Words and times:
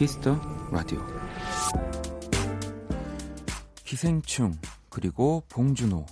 Kiss 0.00 0.23
the 0.23 0.40
Radio 0.72 0.98
기생충 3.84 4.54
그리고 4.88 5.42
봉준호 5.50 6.06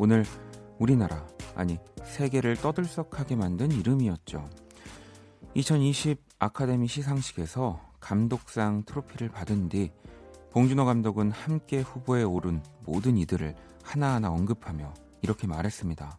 오늘 0.00 0.24
우리나라 0.80 1.24
아니 1.54 1.78
세계를 2.02 2.56
떠들썩하게 2.56 3.36
만든 3.36 3.70
이름이었죠. 3.70 4.50
2020 5.54 6.20
아카데미 6.40 6.88
시상식에서 6.88 7.80
감독상 8.00 8.82
트로피를 8.84 9.28
받은 9.28 9.68
뒤 9.68 9.92
봉준호 10.50 10.84
감독은 10.84 11.30
함께 11.30 11.82
후보에 11.82 12.24
오른 12.24 12.60
모든 12.84 13.16
이들을 13.16 13.54
하나하나 13.84 14.32
언급하며 14.32 14.92
이렇게 15.22 15.46
말했습니다. 15.46 16.18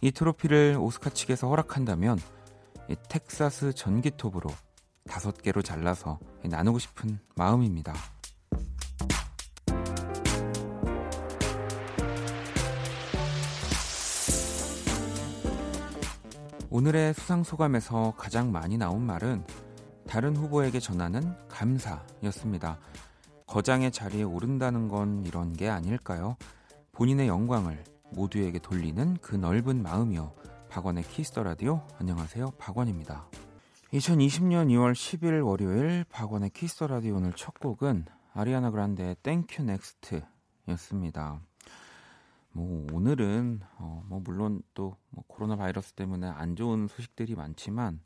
이 0.00 0.10
트로피를 0.10 0.76
오스카 0.80 1.10
측에서 1.10 1.46
허락한다면 1.46 2.18
텍사스 3.08 3.74
전기톱으로 3.74 4.50
다섯 5.12 5.42
개로 5.42 5.60
잘라서 5.60 6.18
나누고 6.42 6.78
싶은 6.78 7.18
마음입니다. 7.36 7.92
오늘의 16.70 17.12
수상 17.12 17.44
소감에서 17.44 18.14
가장 18.16 18.52
많이 18.52 18.78
나온 18.78 19.02
말은 19.02 19.44
다른 20.08 20.34
후보에게 20.34 20.80
전하는 20.80 21.36
감사였습니다. 21.46 22.78
거장의 23.46 23.92
자리에 23.92 24.22
오른다는 24.22 24.88
건 24.88 25.26
이런 25.26 25.52
게 25.52 25.68
아닐까요? 25.68 26.38
본인의 26.92 27.28
영광을 27.28 27.84
모두에게 28.12 28.58
돌리는 28.58 29.18
그 29.20 29.36
넓은 29.36 29.82
마음이요. 29.82 30.32
박원의 30.70 31.04
Kiss 31.04 31.26
the 31.26 31.42
Radio 31.42 31.86
안녕하세요. 31.98 32.52
박원입니다. 32.52 33.28
2020년 33.92 34.68
2월 34.70 34.92
10일 34.94 35.46
월요일 35.46 36.04
박원의 36.08 36.50
Kiss 36.50 36.71
the 36.71 36.86
Radio 36.86 37.16
오늘 37.16 37.34
첫 37.34 37.52
곡은 37.60 38.06
아리아나 38.32 38.70
그란데의 38.70 39.16
thank 39.22 39.64
u, 39.64 39.82
next였습니다. 39.82 41.40
뭐 42.52 42.86
오늘은 42.92 43.60
어, 43.78 44.02
뭐 44.08 44.20
물론 44.20 44.62
또 44.74 44.96
뭐 45.12 45.24
코로나 45.26 45.56
바이러스 45.56 45.92
때문에 45.92 46.26
안 46.26 46.56
좋은 46.56 46.88
소식들이 46.88 47.34
많지만 47.34 48.00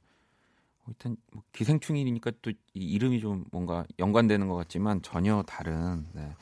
하여튼 0.84 1.16
뭐 1.32 1.42
기생충이니까 1.52 2.32
또 2.42 2.52
이름이 2.74 3.20
좀 3.20 3.44
뭔가 3.50 3.86
연관되는 3.98 4.48
것 4.48 4.54
같지만 4.56 5.02
전혀 5.02 5.42
다른 5.46 6.06
네. 6.12 6.34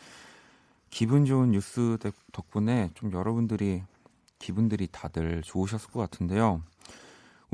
기분 0.90 1.24
좋은 1.24 1.50
뉴스 1.50 1.98
덕분에 2.32 2.90
좀 2.94 3.12
여러분들이 3.12 3.82
기분들이 4.38 4.88
다들 4.90 5.42
좋으셨을 5.42 5.90
것 5.90 6.00
같은데요. 6.00 6.62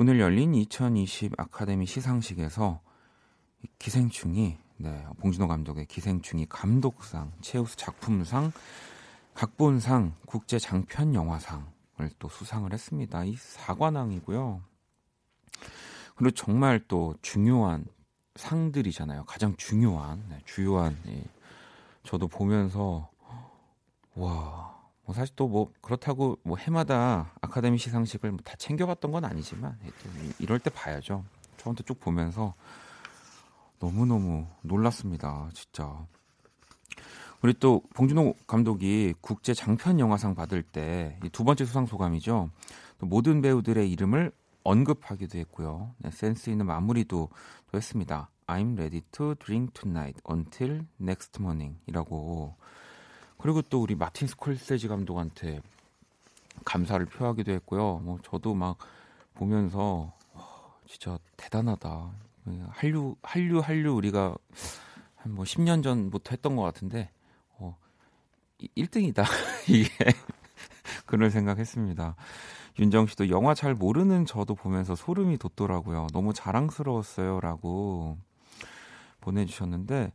오늘 0.01 0.19
열린 0.19 0.55
2020 0.55 1.39
아카데미 1.39 1.85
시상식에서 1.85 2.81
기생충이 3.79 4.57
네, 4.79 5.07
봉준호 5.19 5.47
감독의 5.47 5.85
기생충이 5.85 6.47
감독상, 6.49 7.33
최우수 7.43 7.77
작품상, 7.77 8.51
각본상, 9.35 10.15
국제 10.25 10.59
장편 10.59 11.15
영화상을 11.15 11.67
또 12.19 12.31
수상을 12.31 12.73
했습니다. 12.73 13.25
이 13.25 13.37
사관왕이고요. 13.37 14.63
그리고 16.15 16.31
정말 16.31 16.83
또 16.89 17.15
중요한 17.21 17.85
상들이잖아요. 18.37 19.25
가장 19.27 19.55
중요한, 19.59 20.25
네, 20.31 20.39
주요한. 20.47 20.97
예. 21.09 21.23
저도 22.05 22.27
보면서 22.27 23.11
와, 24.15 24.33
뭐 24.33 24.70
사실 25.13 25.35
또 25.37 25.49
뭐 25.49 25.73
그렇다고 25.81 26.39
뭐 26.43 26.57
해마다 26.57 27.33
아카데미 27.41 27.79
시상식을 27.79 28.31
뭐다 28.31 28.55
챙겨봤던 28.57 29.11
건 29.13 29.25
아니지만 29.25 29.77
예, 29.85 29.91
이럴 30.39 30.59
때 30.59 30.71
봐야죠. 30.71 31.25
처음부터 31.57 31.85
쭉 31.87 32.01
보면서 32.01 32.55
너무 33.79 34.07
너무 34.07 34.47
놀랐습니다. 34.63 35.49
진짜. 35.55 36.07
우리 37.43 37.55
또 37.55 37.83
봉준호 37.95 38.35
감독이 38.47 39.15
국제 39.23 39.55
장편 39.55 39.99
영화상 39.99 40.35
받을 40.35 40.63
때 40.63 41.19
두 41.33 41.43
번째 41.45 41.65
수상 41.65 41.87
소감이죠. 41.87 42.51
또 42.99 43.07
모든 43.07 43.41
배우들의 43.41 43.91
이름을 43.91 44.31
언급하기도 44.63 45.39
했고요. 45.39 45.95
네, 45.99 46.11
센스 46.11 46.51
있는 46.51 46.67
마무리도 46.67 47.31
또 47.71 47.77
했습니다. 47.77 48.29
I'm 48.47 48.75
ready 48.77 49.01
to 49.13 49.35
drink 49.37 49.73
tonight 49.73 50.21
until 50.31 50.85
next 51.01 51.41
morning이라고. 51.41 52.57
그리고 53.41 53.63
또 53.63 53.83
우리 53.83 53.95
마틴 53.95 54.29
스콜세지 54.29 54.89
감독한테 54.89 55.61
감사를 56.65 57.05
표하기도 57.07 57.53
했고요. 57.53 58.01
뭐 58.05 58.19
저도 58.23 58.55
막 58.55 58.77
보면서 59.35 60.13
진짜 60.87 61.19
대단하다. 61.37 62.11
한류 62.71 63.17
한류 63.23 63.61
한류 63.61 63.93
우리가 63.95 64.37
한 65.17 65.33
뭐 65.35 65.45
10년 65.45 65.83
전부터 65.83 66.31
했던 66.33 66.57
것 66.57 66.63
같은데 66.63 67.11
어 67.59 67.77
1등이다 68.77 69.25
이게 69.69 69.91
그런 71.07 71.31
생각했습니다. 71.31 72.17
윤정 72.79 73.07
씨도 73.07 73.29
영화 73.31 73.55
잘 73.55 73.75
모르는 73.75 74.27
저도 74.27 74.55
보면서 74.55 74.95
소름이 74.95 75.39
돋더라고요. 75.39 76.07
너무 76.13 76.33
자랑스러웠어요라고 76.33 78.19
보내 79.21 79.45
주셨는데 79.47 80.13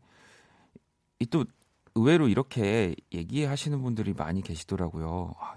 이 1.19 1.25
또 1.27 1.45
의외로 1.95 2.27
이렇게 2.27 2.95
얘기하시는 3.13 3.81
분들이 3.81 4.13
많이 4.13 4.41
계시더라고요. 4.41 5.33
아, 5.39 5.55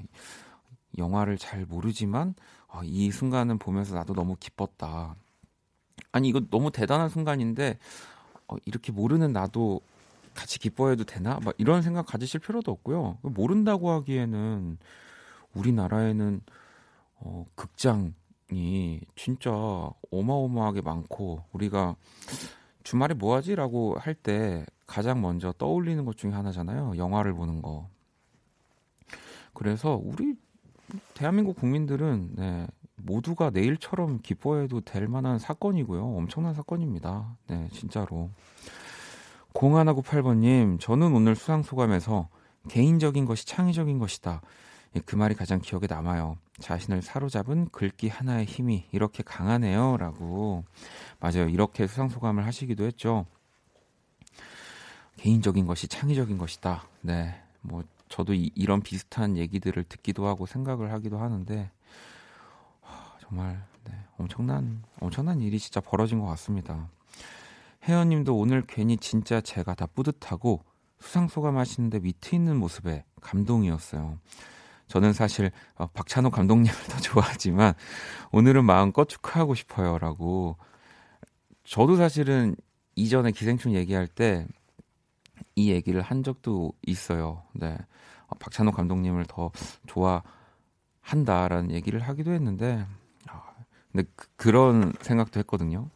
영화를 0.96 1.36
잘 1.36 1.66
모르지만 1.66 2.34
아, 2.68 2.80
이 2.84 3.10
순간은 3.10 3.58
보면서 3.58 3.94
나도 3.94 4.14
너무 4.14 4.36
기뻤다. 4.38 5.16
아니 6.12 6.28
이거 6.28 6.40
너무 6.50 6.70
대단한 6.70 7.08
순간인데 7.08 7.78
어, 8.46 8.56
이렇게 8.64 8.92
모르는 8.92 9.32
나도 9.32 9.80
같이 10.34 10.60
기뻐해도 10.60 11.04
되나? 11.04 11.40
막 11.44 11.54
이런 11.58 11.82
생각 11.82 12.06
가지실 12.06 12.40
필요도 12.40 12.70
없고요. 12.70 13.18
모른다고 13.22 13.90
하기에는 13.90 14.78
우리나라에는 15.54 16.40
어, 17.16 17.44
극장이 17.56 19.00
진짜 19.16 19.50
어마어마하게 20.12 20.82
많고 20.82 21.42
우리가 21.52 21.96
주말에 22.88 23.12
뭐 23.12 23.36
하지라고 23.36 23.96
할 23.98 24.14
때 24.14 24.64
가장 24.86 25.20
먼저 25.20 25.52
떠올리는 25.52 26.02
것 26.06 26.16
중에 26.16 26.30
하나잖아요. 26.30 26.96
영화를 26.96 27.34
보는 27.34 27.60
거. 27.60 27.86
그래서 29.52 30.00
우리 30.02 30.34
대한민국 31.12 31.56
국민들은 31.56 32.30
네, 32.36 32.66
모두가 32.96 33.50
내일처럼 33.50 34.20
기뻐해도 34.22 34.80
될 34.80 35.06
만한 35.06 35.38
사건이고요. 35.38 36.02
엄청난 36.02 36.54
사건입니다. 36.54 37.36
네, 37.48 37.68
진짜로. 37.72 38.30
0198번님, 39.52 40.80
저는 40.80 41.14
오늘 41.14 41.36
수상 41.36 41.62
소감에서 41.62 42.30
개인적인 42.68 43.26
것이 43.26 43.44
창의적인 43.44 43.98
것이다. 43.98 44.40
예, 44.96 45.00
그 45.00 45.14
말이 45.14 45.34
가장 45.34 45.60
기억에 45.60 45.86
남아요. 45.86 46.38
자신을 46.60 47.02
사로잡은 47.02 47.68
글귀 47.70 48.08
하나의 48.08 48.44
힘이 48.46 48.86
이렇게 48.92 49.22
강하네요. 49.22 49.96
라고. 49.96 50.64
맞아요. 51.20 51.48
이렇게 51.48 51.86
수상소감을 51.86 52.44
하시기도 52.46 52.84
했죠. 52.84 53.26
개인적인 55.16 55.66
것이 55.66 55.88
창의적인 55.88 56.38
것이다. 56.38 56.84
네. 57.00 57.40
뭐, 57.60 57.82
저도 58.08 58.34
이, 58.34 58.52
런 58.64 58.80
비슷한 58.80 59.36
얘기들을 59.36 59.84
듣기도 59.84 60.26
하고 60.26 60.46
생각을 60.46 60.92
하기도 60.92 61.18
하는데, 61.18 61.70
정말, 63.20 63.62
네, 63.84 63.92
엄청난, 64.16 64.82
엄청난 65.00 65.40
일이 65.42 65.58
진짜 65.58 65.80
벌어진 65.80 66.20
것 66.20 66.26
같습니다. 66.26 66.88
혜연님도 67.84 68.36
오늘 68.36 68.64
괜히 68.66 68.96
진짜 68.96 69.40
제가 69.40 69.74
다 69.74 69.86
뿌듯하고 69.86 70.64
수상소감 71.00 71.56
하시는데 71.56 72.00
위트 72.02 72.34
있는 72.34 72.56
모습에 72.56 73.04
감동이었어요. 73.20 74.18
저는 74.88 75.12
사실 75.12 75.50
어, 75.76 75.86
박찬호 75.86 76.30
감독님을 76.30 76.76
더 76.88 76.98
좋아하지만 77.00 77.74
오늘은 78.32 78.64
마음껏 78.64 79.08
축하하고 79.08 79.54
싶어요라고 79.54 80.56
저도 81.64 81.96
사실은 81.96 82.56
이전에 82.96 83.30
기생충 83.30 83.74
얘기할 83.74 84.06
때 84.08 84.46
이 85.58 85.70
얘기를 85.70 86.00
한 86.02 86.22
적도 86.22 86.72
있어요. 86.86 87.42
네. 87.52 87.76
어, 88.28 88.36
박찬호 88.38 88.70
감독님을 88.70 89.26
더 89.26 89.50
좋아한다라는 89.86 91.72
얘기를 91.72 92.00
하기도 92.00 92.30
했는데 92.32 92.86
아, 93.26 93.42
근데 93.90 94.08
그, 94.36 94.50
런 94.50 94.92
생각도 95.00 95.40
했거든요. 95.40 95.88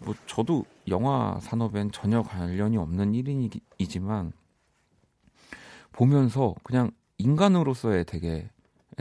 뭐 0.00 0.14
저도 0.26 0.64
영화 0.88 1.38
산업엔 1.40 1.92
전혀 1.92 2.22
관련이 2.22 2.76
없는 2.76 3.14
일인이지만 3.14 4.32
보면서 5.92 6.54
그냥 6.62 6.90
인간으로서의 7.20 8.04
되게 8.04 8.48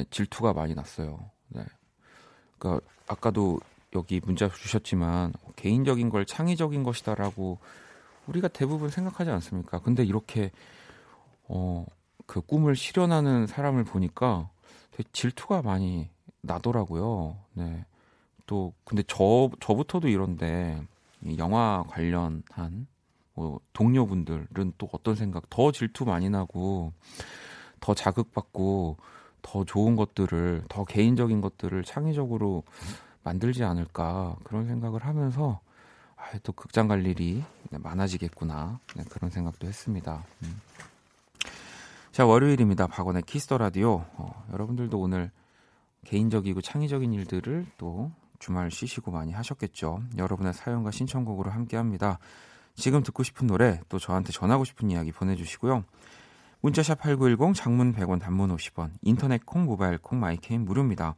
질투가 0.09 0.53
많이 0.53 0.75
났어요. 0.75 1.29
네. 1.47 1.63
그러니까 2.57 2.85
아까도 3.07 3.59
여기 3.95 4.21
문자 4.23 4.49
주셨지만 4.49 5.33
개인적인 5.55 6.09
걸 6.09 6.25
창의적인 6.25 6.83
것이다라고 6.83 7.57
우리가 8.27 8.47
대부분 8.47 8.89
생각하지 8.89 9.31
않습니까? 9.31 9.79
근데 9.79 10.03
이렇게 10.03 10.51
어, 11.47 11.85
그 12.25 12.41
꿈을 12.41 12.75
실현하는 12.75 13.47
사람을 13.47 13.83
보니까 13.83 14.49
되게 14.91 15.09
질투가 15.11 15.63
많이 15.63 16.09
나더라고요. 16.41 17.37
네. 17.53 17.85
또 18.45 18.73
근데 18.83 19.03
저 19.07 19.49
저부터도 19.59 20.07
이런데 20.07 20.81
영화 21.37 21.83
관련한 21.87 22.43
뭐 23.33 23.59
동료분들은 23.73 24.73
또 24.77 24.89
어떤 24.91 25.15
생각 25.15 25.49
더 25.49 25.71
질투 25.71 26.05
많이 26.05 26.29
나고 26.29 26.93
더 27.79 27.93
자극받고 27.93 28.97
더 29.41 29.63
좋은 29.63 29.95
것들을 29.95 30.63
더 30.69 30.83
개인적인 30.85 31.41
것들을 31.41 31.83
창의적으로 31.83 32.63
만들지 33.23 33.63
않을까 33.63 34.35
그런 34.43 34.67
생각을 34.67 35.05
하면서 35.05 35.59
아, 36.15 36.37
또 36.43 36.51
극장 36.51 36.87
갈 36.87 37.05
일이 37.05 37.43
많아지겠구나 37.71 38.79
네, 38.95 39.03
그런 39.09 39.29
생각도 39.29 39.67
했습니다. 39.67 40.23
음. 40.43 40.61
자 42.11 42.25
월요일입니다. 42.25 42.87
박원의 42.87 43.23
Kiss 43.23 43.42
the 43.42 43.57
Radio. 43.57 44.05
어, 44.15 44.45
여러분들도 44.51 44.99
오늘 44.99 45.31
개인적이고 46.05 46.61
창의적인 46.61 47.13
일들을 47.13 47.65
또 47.77 48.11
주말 48.39 48.71
쉬시고 48.71 49.11
많이 49.11 49.31
하셨겠죠. 49.31 50.01
여러분의 50.17 50.53
사연과 50.53 50.91
신청곡으로 50.91 51.51
함께합니다. 51.51 52.19
지금 52.75 53.03
듣고 53.03 53.23
싶은 53.23 53.47
노래 53.47 53.79
또 53.89 53.99
저한테 53.99 54.31
전하고 54.31 54.63
싶은 54.63 54.89
이야기 54.89 55.11
보내주시고요. 55.11 55.83
문자샵 56.61 56.99
8910 56.99 57.55
장문 57.55 57.93
100원 57.93 58.19
단문 58.19 58.55
50원 58.55 58.91
인터넷 59.01 59.45
콩 59.45 59.65
모바일 59.65 59.97
콩 59.97 60.19
마이 60.19 60.36
K는 60.36 60.65
무료입니다. 60.65 61.15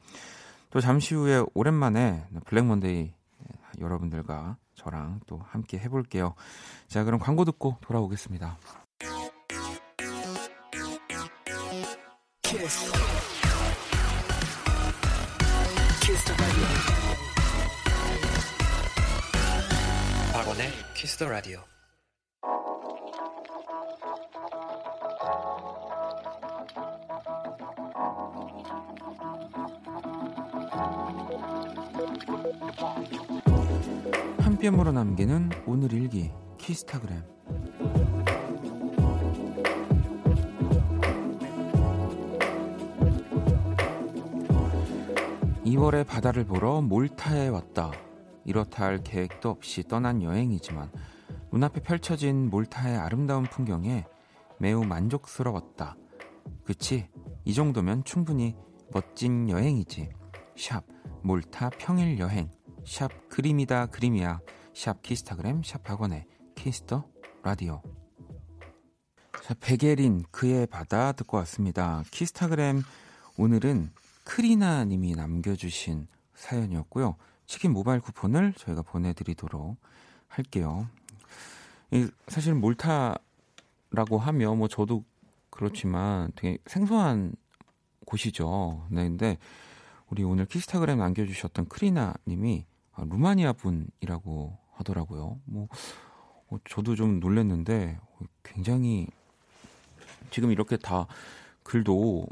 또 0.69 0.79
잠시 0.79 1.15
후에 1.15 1.43
오랜만에 1.53 2.25
Black 2.45 2.65
Monday 2.65 3.13
여러분들과 3.79 4.57
저랑 4.75 5.19
또 5.27 5.41
함께 5.47 5.77
해볼게요. 5.79 6.35
자 6.87 7.03
그럼 7.03 7.19
광고 7.19 7.45
듣고 7.45 7.77
돌아오겠습니다. 7.81 8.57
Kiss. 12.41 12.91
Kiss 16.01 16.35
박원의 20.33 20.69
Kiss 20.95 21.17
the 21.17 21.29
Radio. 21.29 21.59
한 34.39 34.57
뼘으로 34.57 34.91
남기는 34.91 35.51
오늘 35.67 35.93
일기 35.93 36.31
키스타그램. 36.57 37.21
2월에 45.63 46.07
바다를 46.07 46.43
보러 46.43 46.81
몰타에 46.81 47.49
왔다. 47.49 47.91
이렇다 48.45 48.85
할 48.85 49.03
계획도 49.03 49.49
없이 49.49 49.83
떠난 49.83 50.23
여행이지만 50.23 50.91
눈앞에 51.51 51.81
펼쳐진 51.81 52.49
몰타의 52.49 52.97
아름다운 52.97 53.43
풍경에 53.43 54.05
매우 54.57 54.83
만족스러웠다. 54.83 55.95
그치? 56.63 57.07
이 57.45 57.53
정도면 57.53 58.03
충분히 58.05 58.55
멋진 58.91 59.49
여행이지. 59.49 60.09
샵 60.57 60.83
몰타 61.21 61.69
평일 61.77 62.17
여행. 62.17 62.49
샵 62.85 63.29
그림이다 63.29 63.87
그림이야. 63.87 64.39
샵 64.73 65.01
키스타그램 65.01 65.63
샵 65.63 65.89
박원의 65.89 66.25
Kiss 66.55 66.84
the 66.84 67.05
Radio. 67.43 67.81
자, 69.43 69.55
백예린 69.59 70.23
그의 70.31 70.67
바다 70.67 71.11
듣고 71.13 71.37
왔습니다. 71.37 72.03
키스타그램 72.11 72.83
오늘은 73.37 73.91
크리나 74.23 74.85
님이 74.85 75.13
남겨주신 75.13 76.07
사연이었고요. 76.35 77.15
치킨 77.47 77.73
모바일 77.73 78.01
쿠폰을 78.01 78.53
저희가 78.53 78.81
보내드리도록 78.83 79.77
할게요. 80.27 80.87
사실 82.27 82.53
몰타라고 82.53 84.17
하면 84.17 84.57
뭐 84.57 84.67
저도 84.67 85.03
그렇지만 85.49 86.31
되게 86.35 86.57
생소한 86.65 87.35
곳이죠. 88.05 88.87
네, 88.89 89.03
근데 89.03 89.37
우리 90.07 90.23
오늘 90.23 90.45
키스타그램 90.45 90.99
남겨주셨던 90.99 91.67
크리나 91.67 92.13
님이 92.27 92.65
루마니아 92.97 93.53
분이라고 93.53 94.57
하더라고요. 94.73 95.39
뭐, 95.45 95.67
어, 96.49 96.57
저도 96.69 96.95
좀 96.95 97.19
놀랐는데 97.19 97.99
굉장히 98.43 99.07
지금 100.29 100.51
이렇게 100.51 100.77
다 100.77 101.07
글도 101.63 102.27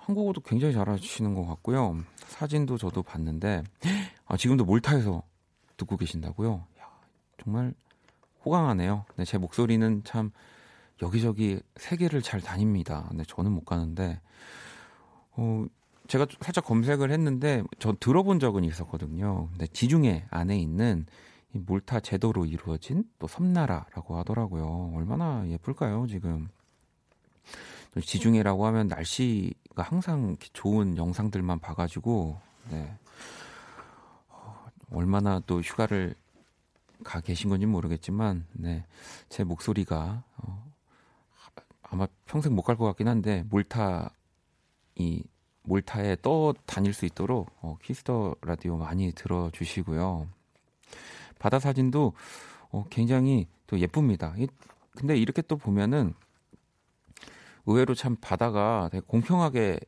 한국어도 0.00 0.40
굉장히 0.40 0.72
잘하시는 0.74 1.34
것 1.34 1.44
같고요. 1.46 1.98
사진도 2.26 2.78
저도 2.78 3.02
봤는데 3.02 3.62
아, 4.26 4.36
지금도 4.36 4.64
몰타에서 4.64 5.22
듣고 5.76 5.96
계신다고요? 5.96 6.66
야, 6.80 6.90
정말 7.42 7.74
호강하네요. 8.44 9.04
네, 9.16 9.24
제 9.24 9.38
목소리는 9.38 10.02
참 10.04 10.30
여기저기 11.02 11.60
세계를 11.76 12.22
잘 12.22 12.40
다닙니다. 12.40 13.08
네, 13.12 13.22
저는 13.26 13.52
못 13.52 13.64
가는데 13.64 14.20
어, 15.32 15.66
제가 16.08 16.26
살짝 16.40 16.64
검색을 16.64 17.10
했는데 17.10 17.62
저 17.78 17.94
들어본 17.98 18.40
적은 18.40 18.64
있었거든요. 18.64 19.48
근데 19.50 19.66
지중해 19.66 20.26
안에 20.30 20.58
있는 20.58 21.06
이 21.54 21.58
몰타 21.58 22.00
제도로 22.00 22.46
이루어진 22.46 23.04
또 23.18 23.26
섬나라라고 23.26 24.16
하더라고요. 24.18 24.92
얼마나 24.94 25.46
예쁠까요, 25.48 26.06
지금? 26.08 26.48
지중해라고 28.02 28.66
하면 28.66 28.86
날씨가 28.88 29.82
항상 29.82 30.36
좋은 30.52 30.96
영상들만 30.96 31.58
봐가지고 31.58 32.38
네. 32.70 32.96
어, 34.28 34.66
얼마나 34.92 35.40
또 35.46 35.60
휴가를 35.60 36.14
가 37.04 37.20
계신 37.20 37.48
건지 37.50 37.66
모르겠지만 37.66 38.46
네. 38.52 38.84
제 39.28 39.42
목소리가 39.44 40.22
어, 40.36 40.72
아마 41.82 42.06
평생 42.26 42.54
못 42.54 42.62
갈 42.62 42.76
것 42.76 42.84
같긴 42.86 43.08
한데 43.08 43.44
몰타 43.48 44.10
이 44.96 45.24
몰타에 45.68 46.16
떠 46.22 46.54
다닐 46.66 46.92
수 46.94 47.04
있도록 47.04 47.50
어, 47.60 47.76
Kiss 47.82 48.12
the 48.12 48.34
Radio 48.40 48.76
많이 48.76 49.12
들어주시고요. 49.12 50.26
바다 51.38 51.58
사진도 51.58 52.14
어, 52.70 52.84
굉장히 52.90 53.46
또 53.66 53.78
예쁩니다. 53.78 54.34
이, 54.38 54.48
근데 54.92 55.16
이렇게 55.16 55.42
또 55.42 55.56
보면은 55.56 56.14
의외로 57.66 57.94
참 57.94 58.16
바다가 58.20 58.88
되게 58.90 59.04
공평하게 59.06 59.78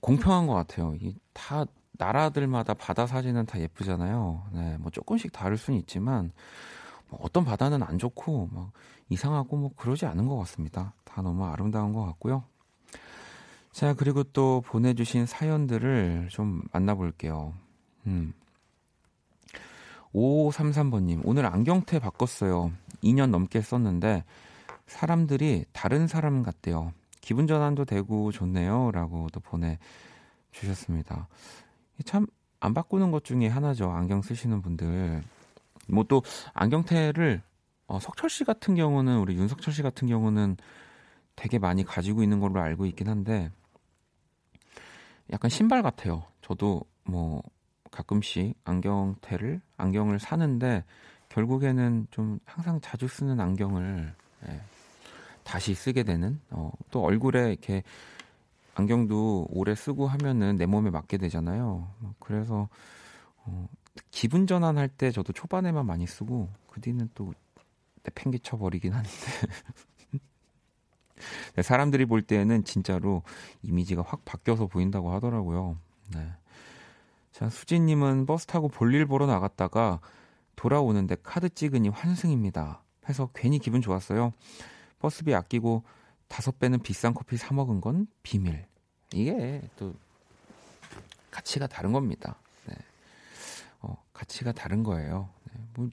공평한 0.00 0.46
것 0.46 0.54
같아요. 0.54 0.94
이다 0.98 1.66
나라들마다 1.92 2.72
바다 2.72 3.06
사진은 3.06 3.44
다 3.44 3.60
예쁘잖아요. 3.60 4.46
네, 4.52 4.78
뭐 4.78 4.90
조금씩 4.90 5.30
다를 5.32 5.58
수는 5.58 5.78
있지만 5.80 6.32
뭐 7.10 7.20
어떤 7.22 7.44
바다는 7.44 7.82
안 7.82 7.98
좋고 7.98 8.48
막 8.50 8.72
이상하고 9.10 9.56
뭐 9.58 9.70
그러지 9.76 10.06
않은 10.06 10.26
것 10.26 10.38
같습니다. 10.38 10.94
다 11.04 11.20
너무 11.20 11.44
아름다운 11.44 11.92
것 11.92 12.02
같고요. 12.06 12.44
자 13.72 13.94
그리고 13.94 14.24
또 14.24 14.62
보내주신 14.66 15.26
사연들을 15.26 16.28
좀 16.30 16.62
만나볼게요. 16.72 17.54
음. 18.06 18.32
5533번님, 20.14 21.22
오늘 21.24 21.46
안경테 21.46 21.98
바꿨어요. 21.98 22.72
2년 23.02 23.30
넘게 23.30 23.60
썼는데, 23.60 24.24
사람들이 24.86 25.64
다른 25.72 26.06
사람 26.06 26.42
같대요. 26.42 26.92
기분 27.20 27.46
전환도 27.46 27.84
되고 27.84 28.32
좋네요. 28.32 28.90
라고도 28.92 29.40
보내주셨습니다. 29.40 31.28
참, 32.04 32.26
안 32.58 32.74
바꾸는 32.74 33.10
것 33.10 33.24
중에 33.24 33.46
하나죠. 33.46 33.90
안경 33.90 34.20
쓰시는 34.22 34.62
분들. 34.62 35.22
뭐 35.88 36.04
또, 36.04 36.22
안경테를, 36.54 37.42
어, 37.86 38.00
석철 38.00 38.30
씨 38.30 38.44
같은 38.44 38.74
경우는, 38.74 39.18
우리 39.18 39.36
윤석철 39.36 39.72
씨 39.72 39.82
같은 39.82 40.08
경우는 40.08 40.56
되게 41.36 41.58
많이 41.58 41.84
가지고 41.84 42.22
있는 42.22 42.40
걸로 42.40 42.60
알고 42.60 42.86
있긴 42.86 43.08
한데, 43.08 43.50
약간 45.32 45.48
신발 45.48 45.82
같아요. 45.82 46.24
저도 46.42 46.82
뭐, 47.04 47.42
가끔씩 47.90 48.54
안경테를, 48.64 49.60
안경을 49.76 50.18
사는데, 50.18 50.84
결국에는 51.28 52.06
좀 52.10 52.40
항상 52.44 52.80
자주 52.80 53.08
쓰는 53.08 53.40
안경을, 53.40 54.12
예, 54.48 54.60
다시 55.44 55.74
쓰게 55.74 56.02
되는 56.02 56.40
어, 56.50 56.72
또 56.90 57.02
얼굴에 57.02 57.50
이렇게 57.50 57.82
안경도 58.74 59.48
오래 59.50 59.74
쓰고 59.74 60.06
하면은 60.06 60.56
내 60.56 60.66
몸에 60.66 60.90
맞게 60.90 61.18
되잖아요. 61.18 61.88
그래서 62.18 62.68
어, 63.44 63.68
기분 64.10 64.46
전환할 64.46 64.88
때 64.88 65.10
저도 65.10 65.32
초반에만 65.32 65.86
많이 65.86 66.06
쓰고 66.06 66.48
그 66.68 66.80
뒤는 66.80 67.10
또 67.14 67.32
내 68.02 68.10
팽개쳐 68.14 68.56
버리긴 68.56 68.92
하는데 68.92 69.10
네, 69.10 69.48
사람들이 71.62 72.06
볼 72.06 72.22
때는 72.22 72.64
진짜로 72.64 73.22
이미지가 73.62 74.02
확 74.06 74.24
바뀌어서 74.24 74.66
보인다고 74.66 75.12
하더라고요. 75.12 75.76
네. 76.14 76.26
자 77.32 77.48
수진님은 77.48 78.26
버스 78.26 78.46
타고 78.46 78.68
볼일 78.68 79.06
보러 79.06 79.26
나갔다가 79.26 80.00
돌아오는데 80.56 81.16
카드 81.22 81.48
찍으니 81.48 81.88
환승입니다. 81.88 82.82
해서 83.08 83.30
괜히 83.34 83.58
기분 83.58 83.80
좋았어요. 83.80 84.32
버스비 84.98 85.34
아끼고 85.34 85.84
다섯 86.28 86.58
배는 86.58 86.80
비싼 86.80 87.14
커피 87.14 87.36
사 87.36 87.54
먹은 87.54 87.80
건 87.80 88.06
비밀. 88.22 88.66
이게 89.12 89.62
또 89.76 89.94
가치가 91.30 91.66
다른 91.66 91.92
겁니다. 91.92 92.36
네. 92.66 92.74
어, 93.80 93.96
가치가 94.12 94.52
다른 94.52 94.82
거예요. 94.82 95.28
네. 95.44 95.60
뭐 95.74 95.88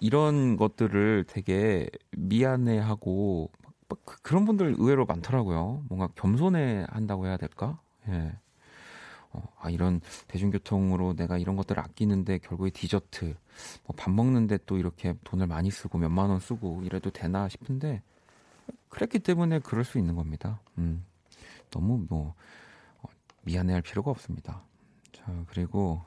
이런 0.00 0.56
것들을 0.56 1.24
되게 1.28 1.88
미안해하고 2.12 3.50
그, 3.88 4.20
그런 4.22 4.44
분들 4.44 4.74
의외로 4.78 5.06
많더라고요. 5.06 5.84
뭔가 5.88 6.08
겸손해 6.14 6.86
한다고 6.90 7.26
해야 7.26 7.36
될까? 7.36 7.80
예. 8.08 8.32
어, 9.32 9.42
아, 9.60 9.70
이런 9.70 10.00
대중교통으로 10.28 11.14
내가 11.16 11.36
이런 11.38 11.56
것들을 11.56 11.80
아끼는데 11.82 12.38
결국에 12.38 12.70
디저트, 12.70 13.24
뭐 13.84 13.94
밥 13.96 14.10
먹는데 14.10 14.58
또 14.66 14.78
이렇게 14.78 15.14
돈을 15.24 15.46
많이 15.46 15.70
쓰고 15.70 15.98
몇만 15.98 16.30
원 16.30 16.40
쓰고 16.40 16.82
이래도 16.84 17.10
되나 17.10 17.48
싶은데 17.48 18.02
그랬기 18.88 19.18
때문에 19.20 19.58
그럴 19.60 19.84
수 19.84 19.98
있는 19.98 20.14
겁니다. 20.16 20.60
음, 20.78 21.04
너무 21.70 22.06
뭐 22.08 22.34
어, 23.02 23.08
미안해할 23.42 23.82
필요가 23.82 24.10
없습니다. 24.10 24.62
자 25.12 25.24
그리고 25.48 26.02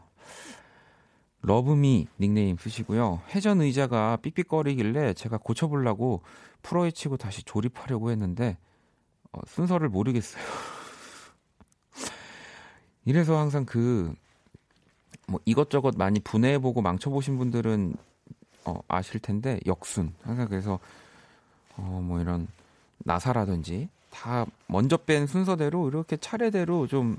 러브미 1.42 2.08
닉네임 2.20 2.58
쓰시고요. 2.58 3.22
회전 3.30 3.62
의자가 3.62 4.18
삑삑거리길래 4.18 5.14
제가 5.14 5.38
고쳐보려고 5.38 6.22
풀어헤 6.62 6.92
치고 6.92 7.18
다시 7.18 7.44
조립하려고 7.44 8.12
했는데 8.12 8.58
어, 9.32 9.40
순서를 9.48 9.90
모르겠어요. 9.90 10.44
이래서 13.06 13.38
항상 13.38 13.66
그 13.66 14.14
뭐 15.32 15.40
이것저것 15.46 15.96
많이 15.98 16.20
분해해보고 16.20 16.82
망쳐보신 16.82 17.38
분들은 17.38 17.96
어, 18.66 18.80
아실 18.90 19.22
텐데 19.22 19.60
역순 19.66 20.14
항상 20.24 20.50
그래서 20.50 20.78
어, 21.78 22.02
뭐 22.04 22.20
이런 22.20 22.50
나사라든지 23.00 23.88
다 24.10 24.46
먼저 24.68 24.98
뺀 24.98 25.26
순서대로 25.26 25.88
이렇게 25.88 26.18
차례대로 26.18 26.88
좀 26.88 27.18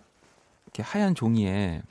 이렇게 0.66 0.82
하얀 0.82 1.14
종이에 1.14 1.82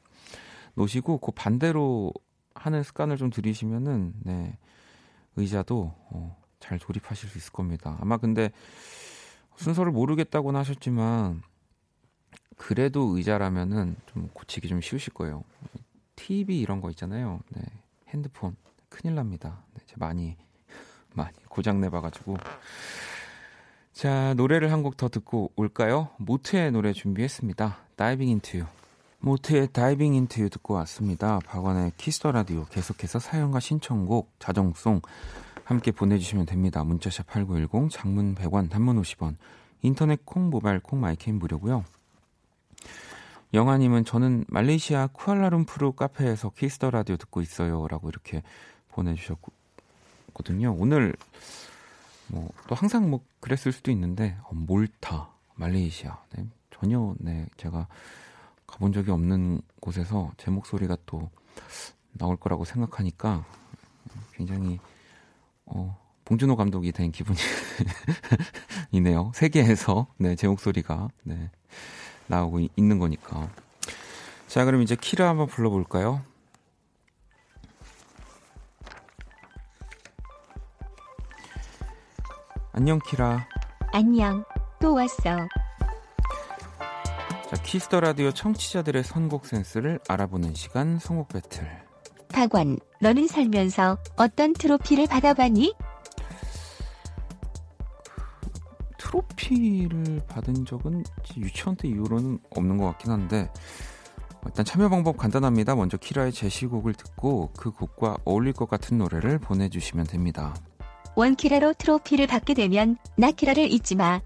놓으시고 0.76 1.20
그 1.20 1.32
반대로 1.32 2.14
하는 2.56 2.84
습관을 2.84 3.18
좀 3.18 3.30
들이시면은 3.30 4.14
네 4.24 4.58
의자도 5.36 5.94
어, 6.10 6.38
잘 6.60 6.80
조립하실 6.80 7.30
수 7.30 7.38
있을 7.38 7.52
겁니다. 7.54 7.98
아마 8.02 8.18
근데 8.18 8.52
순서를 9.58 9.92
모르겠다고는 9.92 10.60
하셨지만 10.60 11.42
그래도 12.58 13.16
의자라면은 13.18 13.96
좀 14.08 14.30
고치기 14.34 14.68
좀 14.68 14.82
쉬우실 14.82 15.14
거예요. 15.14 15.44
TV 16.16 16.60
이런 16.60 16.82
거 16.82 16.90
있잖아요. 16.92 17.40
네. 17.50 17.62
핸드폰 18.10 18.56
큰일 18.90 19.16
납니다. 19.16 19.64
네, 19.74 19.82
제가 19.88 20.06
많이 20.06 20.36
많이 21.16 21.36
고장 21.48 21.80
내봐가지고 21.82 22.38
자 23.94 24.34
노래를 24.36 24.72
한 24.72 24.84
곡 24.84 24.98
더 24.98 25.10
듣고 25.10 25.52
올까요? 25.56 26.10
모트의 26.18 26.72
노래 26.72 26.94
준비했습니다. 26.94 27.78
Diving 27.96 28.30
Into 28.30 28.58
You 28.60 28.66
모트의 29.22 29.70
Diving 29.72 30.14
Into 30.16 30.42
You 30.42 30.50
듣고 30.50 30.74
왔습니다. 30.76 31.40
박원의 31.46 31.94
Kiss 31.98 32.17
the 32.17 32.32
Radio 32.32 32.66
계속해서 32.66 33.20
사연과 33.20 33.60
신청곡 33.60 34.32
자정송 34.40 35.02
함께 35.64 35.92
보내주시면 35.92 36.48
됩니다. 36.48 36.84
문자샵 36.84 37.28
8910 37.28 37.90
장문 37.92 38.36
100원 38.36 38.70
단문 38.70 39.02
50원 39.02 39.36
인터넷 39.82 40.26
콩 40.26 40.50
모바일 40.50 40.80
콩 40.80 41.00
마이케이는 41.00 41.40
무료고요. 41.40 41.86
영아님은 43.54 44.06
저는 44.06 44.46
말레이시아 44.48 45.08
쿠알라룸푸르 45.14 45.94
카페에서 45.94 46.50
Kiss 46.52 46.74
the 46.74 46.90
Radio 46.90 47.18
듣고 47.18 47.42
있어요 47.42 47.88
라고 47.88 48.10
이렇게 48.10 48.44
보내주셨거든요. 48.90 50.76
오늘 50.78 51.16
뭐 52.28 52.50
또 52.72 52.76
항상 52.76 53.10
뭐 53.10 53.20
그랬을 53.42 53.74
수도 53.74 53.92
있는데 53.92 54.38
어, 54.44 54.52
몰타 54.54 55.30
말레이시아 55.56 56.18
네, 56.38 56.46
전혀 56.72 57.14
네 57.20 57.46
제가 57.58 57.88
가본 58.72 58.94
적이 58.94 59.12
없는 59.12 59.62
곳에서 59.82 60.32
제 60.38 60.50
목소리가 60.50 60.96
또 61.06 61.30
나올 62.14 62.38
거라고 62.38 62.64
생각하니까 62.64 63.46
굉장히 64.34 64.80
어, 65.66 65.98
봉준호 66.26 66.56
감독이 66.56 66.94
된 66.94 67.12
기분이네요. 67.12 69.32
세계에서 69.36 70.08
네, 70.18 70.36
제 70.36 70.48
목소리가 70.48 71.10
네. 71.24 71.52
나오고 72.28 72.62
있는 72.78 72.98
거니까. 72.98 73.50
자, 74.48 74.64
그럼 74.64 74.82
이제 74.82 74.96
키라 74.96 75.28
한번 75.28 75.48
불러볼까요? 75.48 76.22
안녕, 82.72 83.00
키라. 83.00 83.46
안녕, 83.92 84.46
또 84.80 84.94
왔어. 84.94 85.48
자, 87.52 87.62
Kiss 87.64 87.85
the 87.85 88.00
Radio 88.00 88.32
청취자들의 88.32 89.04
선곡 89.04 89.46
센스를 89.46 90.00
알아보는 90.08 90.54
시간, 90.54 90.98
선곡 91.00 91.28
배틀. 91.28 91.68
박원, 92.30 92.80
너는 93.02 93.28
살면서 93.28 93.98
어떤 94.16 94.54
트로피를 94.54 95.06
받아봤니? 95.08 95.76
트로피를 98.98 100.22
받은 100.30 100.64
적은 100.64 101.04
유치원 101.36 101.76
때 101.76 101.90
이후로는 101.90 102.40
없는 102.56 102.78
것 102.78 102.86
같긴 102.86 103.12
한데 103.12 103.52
일단 104.46 104.64
참여 104.64 104.88
방법 104.88 105.18
간단합니다. 105.18 105.76
먼저 105.76 105.98
키라의 105.98 106.32
제시곡을 106.32 106.94
듣고 106.94 107.52
그 107.58 107.72
곡과 107.72 108.16
어울릴 108.24 108.54
것 108.54 108.70
같은 108.70 108.98
노래를 108.98 109.40
보내주시면 109.40 110.08
됩니다. 110.08 110.56
원키라로 111.16 111.74
트로피를 111.74 112.28
받게 112.28 112.54
되면 112.54 112.96
나 113.18 113.30
키라를 113.30 113.70
잊지 113.70 113.96
마. 113.96 114.22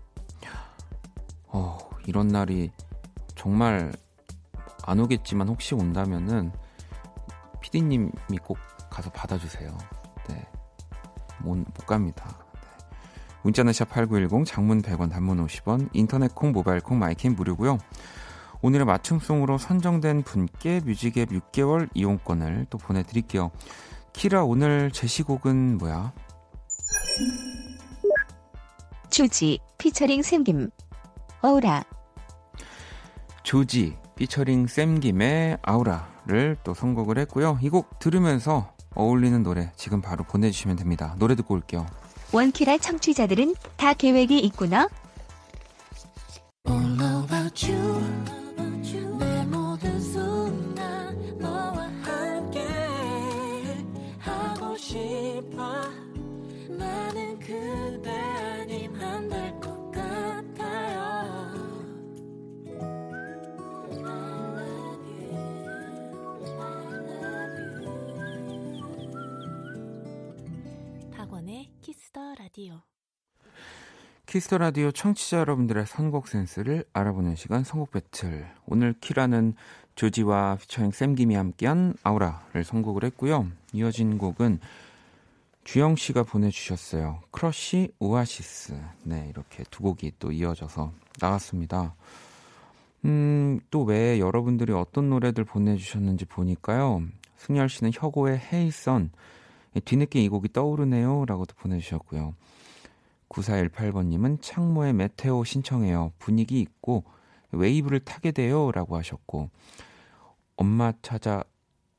어, 1.48 1.79
이런 2.05 2.27
날이 2.27 2.70
정말 3.46 3.94
안 4.88 5.00
오겠지만 5.00 5.48
혹시 5.48 5.75
온다면은 5.75 6.52
피디님이 7.62 8.40
꼭 8.42 8.58
가서 8.90 9.12
받아주세요. 9.12 9.78
네, 10.28 10.48
못, 11.42 11.56
못 11.56 11.86
갑니다. 11.86 12.40
문자는 13.44 13.72
샵8910 13.72 14.48
장문 14.48 14.82
100원 14.82 15.12
단문 15.12 15.46
50원 15.46 15.90
인터넷 15.94 16.34
콩 16.34 16.54
모바일 16.54 16.80
콩 16.80 16.98
마이킹 16.98 17.36
무료고요. 17.36 17.78
오늘의 18.64 18.88
맞춤송으로 18.88 19.60
선정된 19.60 20.24
분께 20.24 20.82
뮤직앱 20.84 21.30
6개월 21.30 21.88
이용권을 21.94 22.66
또 22.72 22.80
보내드릴게요. 22.80 23.52
키라 24.14 24.44
오늘 24.44 24.90
제시곡은 24.90 25.78
뭐야? 25.78 26.14
주지 29.12 29.60
피처링 29.78 30.24
샘김 30.24 30.72
어우라 31.44 31.84
조지 33.46 33.96
피처링 34.16 34.66
샘김의 34.68 35.60
아우라를 35.62 36.58
또 36.64 36.74
선곡을 36.74 37.18
했고요. 37.20 37.60
이 37.62 37.70
곡 37.70 38.00
들으면서 38.00 38.72
어울리는 38.96 39.44
노래 39.44 39.72
지금 39.75 40.02
바로 40.02 40.24
보내주시면 40.24 40.78
됩니다. 40.78 41.16
노래 41.20 41.36
듣고 41.36 41.54
올게요. 41.54 41.86
원키라 42.32 42.80
청취자들은 42.80 43.56
다 43.78 43.94
계획이 43.94 44.40
있구나. 44.40 44.88
라디오. 72.56 72.80
Kiss 74.27 74.45
the 74.45 74.58
Radio 74.58 74.89
청취자 74.90 75.40
여러분들의 75.40 75.86
선곡 75.86 76.30
센스를 76.30 76.86
알아보는 76.94 77.36
시간 77.36 77.66
선곡 77.66 77.92
배틀. 77.92 78.48
오늘 78.66 78.94
키라는 78.94 79.56
죠지와 79.96 80.56
피처링 80.62 80.92
샘김이 80.92 81.36
함께한 81.36 81.96
아우라를 82.04 82.64
선곡을 82.64 83.04
했고요. 83.04 83.48
이어진 83.74 84.18
곡은 84.18 84.62
주영 85.66 85.98
씨가 85.98 86.24
보내주셨어요. 86.24 87.24
크러쉬 87.32 87.92
오아시스. 88.00 88.80
네, 89.04 89.28
이렇게 89.30 89.66
두 89.70 89.84
곡이 89.84 90.14
또 90.20 90.32
이어져서 90.32 90.94
나왔습니다. 91.20 91.94
음, 93.04 93.60
또 93.70 93.84
왜 93.84 94.18
여러분들이 94.20 94.72
어떤 94.72 95.10
노래들 95.10 95.44
보내주셨는지 95.44 96.24
보니까요. 96.24 97.04
승열 97.36 97.68
씨는 97.68 97.92
혁오의 97.94 98.40
Hey 98.39 98.70
Sun, 98.70 99.12
뒤늦게 99.82 100.24
이 100.24 100.29
곡이 100.29 100.53
떠오르네요. 100.53 101.25
라고도 101.25 101.55
보내주셨고요. 101.55 102.34
9418번님은 103.29 104.41
창모의 104.41 104.94
METEOR 104.94 105.44
신청해요. 105.44 106.13
분위기 106.20 106.62
있고 106.62 107.03
웨이브를 107.51 108.00
타게 108.00 108.32
돼요. 108.32 108.72
라고 108.72 108.96
하셨고, 108.98 109.50
엄마 110.58 110.94
찾아 111.01 111.44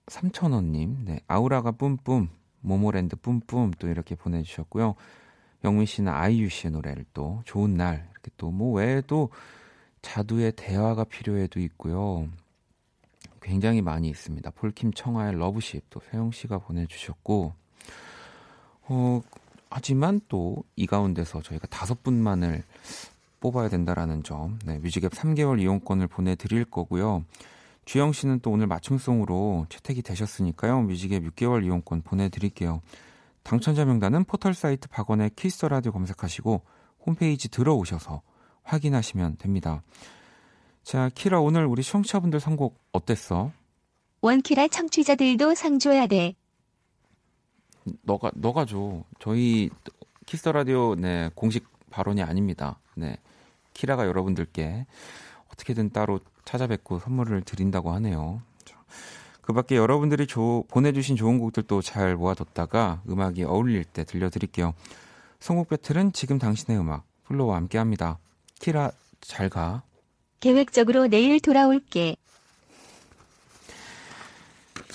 3,000원님, 0.07 1.05
네, 1.05 1.21
아우라가 1.27 1.73
뿜뿜, 1.73 2.29
모모랜드 2.61 3.17
뿜뿜 3.17 3.73
또 3.79 3.89
이렇게 3.89 4.15
보내주셨고요. 4.15 4.95
영민 5.65 5.87
씨는 5.87 6.13
아이유 6.13 6.49
씨의 6.49 6.73
노래를 6.73 7.05
또 7.13 7.43
좋은 7.45 7.75
날, 7.75 8.09
이렇게 8.13 8.31
또 8.37 8.51
뭐 8.51 8.75
외에도 8.75 9.31
자두의 10.03 10.53
대화가 10.53 11.05
필요해도 11.05 11.59
있고요. 11.61 12.29
굉장히 13.43 13.83
많이 13.83 14.09
있습니다. 14.09 14.51
폴킴 14.51 14.93
청하의 14.93 15.39
Loveship 15.39 15.91
또 15.91 16.01
세영 16.11 16.31
씨가 16.31 16.59
보내주셨고, 16.59 17.55
어, 18.89 19.21
하지만 19.71 20.21
또 20.29 20.63
이 20.77 20.87
가운데서 20.87 21.43
저희가 21.43 21.67
다섯 21.69 22.03
분만을 22.03 22.63
뽑아야 23.41 23.69
된다라는 23.69 24.23
점, 24.23 24.59
네, 24.65 24.79
뮤직앱 24.79 25.13
3개월 25.13 25.61
이용권을 25.61 26.07
보내드릴 26.07 26.65
거고요. 26.65 27.25
주영 27.85 28.13
씨는 28.13 28.41
또 28.41 28.51
오늘 28.51 28.67
맞춤송으로 28.67 29.67
채택이 29.69 30.03
되셨으니까요. 30.03 30.83
뮤직앱 30.83 31.23
6개월 31.23 31.65
이용권 31.65 32.03
보내드릴게요. 32.03 32.83
당첨자 33.43 33.85
명단은 33.85 34.25
포털 34.25 34.55
사이트 34.55 34.89
박원의 34.89 35.31
Kiss 35.37 35.55
the 35.55 35.69
Radio 35.69 35.93
검색하시고 35.93 36.63
홈페이지 37.07 37.49
들어오셔서 37.49 38.23
확인하시면 38.65 39.37
됩니다. 39.37 39.83
자, 40.83 41.11
키라 41.15 41.41
오늘 41.41 41.65
우리 41.67 41.83
청취자분들 41.83 42.41
선곡 42.41 42.77
어땠어? 42.93 43.53
원키라 44.21 44.69
청취자들도 44.69 45.55
상 45.55 45.79
줘야 45.79 46.07
돼. 46.09 46.35
너가 48.03 48.31
너가 48.35 48.65
줘. 48.65 49.05
저희 49.19 49.71
Kiss 50.27 50.42
the 50.42 50.53
Radio 50.53 50.95
네 50.95 51.31
공식 51.35 51.67
발언이 51.91 52.23
아닙니다. 52.23 52.79
네 52.95 53.19
키라가 53.75 54.07
여러분들께 54.07 54.87
어떻게든 55.53 55.91
따로 55.91 56.21
찾아뵙고 56.45 56.99
선물을 57.01 57.43
드린다고 57.43 57.93
하네요. 57.93 58.41
그 59.47 59.53
밖에 59.53 59.77
여러분들이 59.77 60.27
조, 60.27 60.65
보내주신 60.69 61.15
좋은 61.15 61.39
곡들도 61.39 61.81
잘 61.81 62.17
모아뒀다가 62.17 63.03
음악이 63.09 63.45
어울릴 63.45 63.85
때 63.85 64.03
들려드릴게요. 64.03 64.75
선곡 65.39 65.69
배틀은 65.69 66.13
지금 66.13 66.41
당신의 66.41 66.81
음악, 66.81 67.05
플로와 67.25 67.55
함께 67.55 67.79
합니다. 67.79 68.19
키라, 68.59 68.91
잘 69.21 69.49
가. 69.49 69.83
계획적으로 70.41 71.07
내일 71.07 71.39
돌아올게. 71.39 72.17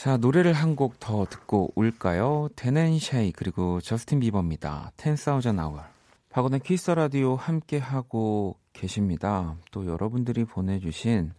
자, 0.01 0.17
노래를 0.17 0.53
한 0.53 0.75
곡 0.75 0.99
더 0.99 1.25
듣고 1.25 1.71
올까요? 1.75 2.49
댄 2.55 2.79
앤 2.79 2.97
쉐이 2.97 3.33
그리고 3.33 3.79
저스틴 3.81 4.19
비버입니다. 4.19 4.93
10,000 4.97 5.59
hour. 5.59 5.83
박원의 6.31 6.61
Kiss 6.61 6.89
the 6.89 7.06
Radio 7.06 7.35
함께 7.35 7.77
하고 7.77 8.57
계십니다. 8.73 9.55
또 9.69 9.85
여러분들이 9.85 10.45
보내 10.45 10.79
주신 10.79 11.31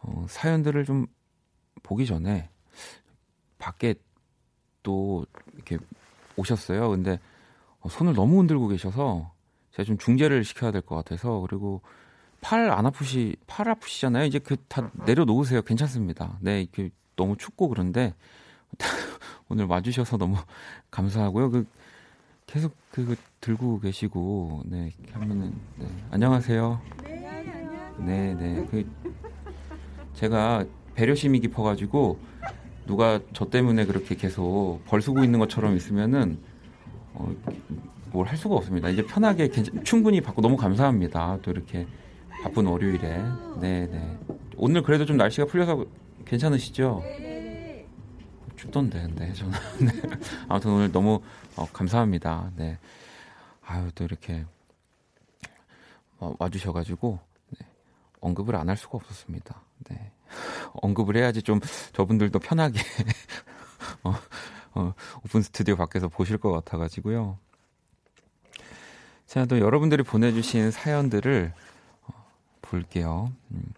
어, 0.00 0.26
사연들을 0.28 0.84
좀 0.84 1.06
보기 1.84 2.04
전에 2.04 2.48
밖에 3.58 3.94
또 4.82 5.24
이렇게 5.54 5.78
오셨어요. 6.34 6.90
근데 6.90 7.20
어, 7.78 7.88
손을 7.88 8.14
너무 8.14 8.40
흔들고 8.40 8.66
계셔서 8.66 9.30
제가 9.70 9.84
좀 9.84 9.98
중재를 9.98 10.42
시켜야 10.42 10.72
될 10.72 10.82
것 10.82 10.96
같아서 10.96 11.38
그리고 11.48 11.80
팔 12.40 12.68
안 12.72 12.86
아프시 12.86 13.36
팔 13.46 13.68
아프시잖아요. 13.68 14.24
이제 14.24 14.40
그 14.40 14.56
다 14.66 14.90
내려놓으세요. 15.06 15.62
괜찮습니다. 15.62 16.38
네, 16.40 16.66
그 16.72 16.90
너무 17.16 17.36
춥고 17.36 17.68
그런데 17.68 18.14
오늘 19.48 19.66
와주셔서 19.66 20.16
너무 20.16 20.36
감사하고요. 20.90 21.50
그 21.50 21.66
계속 22.46 22.74
그, 22.90 23.04
그 23.04 23.16
들고 23.40 23.80
계시고 23.80 24.62
네 24.66 24.90
하면은 25.12 25.52
네. 25.78 25.86
안녕하세요. 26.10 26.80
네, 27.98 28.34
네. 28.34 28.66
그 28.70 28.90
제가 30.14 30.64
배려심이 30.94 31.40
깊어가지고 31.40 32.18
누가 32.86 33.20
저 33.32 33.48
때문에 33.48 33.86
그렇게 33.86 34.14
계속 34.14 34.80
벌쓰고 34.86 35.22
있는 35.24 35.38
것처럼 35.38 35.76
있으면은 35.76 36.38
어, 37.14 37.34
뭘 38.10 38.26
할 38.26 38.36
수가 38.36 38.56
없습니다. 38.56 38.88
이제 38.88 39.04
편하게 39.06 39.48
괜찮, 39.48 39.84
충분히 39.84 40.20
받고 40.20 40.42
너무 40.42 40.56
감사합니다. 40.56 41.38
또 41.42 41.50
이렇게 41.50 41.86
바쁜 42.42 42.66
월요일에 42.66 43.22
네, 43.60 43.86
네. 43.90 44.18
오늘 44.56 44.82
그래도 44.82 45.06
좀 45.06 45.16
날씨가 45.16 45.46
풀려서 45.46 45.86
괜찮으시죠? 46.32 47.02
춥던데 48.56 49.02
근데 49.02 49.32
저는 49.34 49.52
네. 49.84 49.92
아무튼 50.48 50.70
오늘 50.70 50.90
너무 50.90 51.20
어, 51.56 51.66
감사합니다. 51.70 52.50
네. 52.56 52.78
아유 53.62 53.90
또 53.94 54.04
이렇게 54.04 54.46
어, 56.18 56.34
와주셔가지고 56.38 57.18
네. 57.58 57.66
언급을 58.20 58.56
안 58.56 58.70
할 58.70 58.78
수가 58.78 58.96
없었습니다. 58.96 59.60
네. 59.90 60.10
언급을 60.72 61.16
해야지 61.16 61.42
좀 61.42 61.60
저분들도 61.92 62.38
편하게 62.38 62.80
어, 64.04 64.14
어, 64.74 64.94
오픈 65.24 65.42
스튜디오 65.42 65.76
밖에서 65.76 66.08
보실 66.08 66.38
것 66.38 66.50
같아가지고요. 66.50 67.38
자, 69.26 69.44
또 69.44 69.58
여러분들이 69.58 70.02
보내주신 70.02 70.70
사연들을 70.70 71.52
어, 72.06 72.26
볼게요. 72.62 73.32
음. 73.50 73.74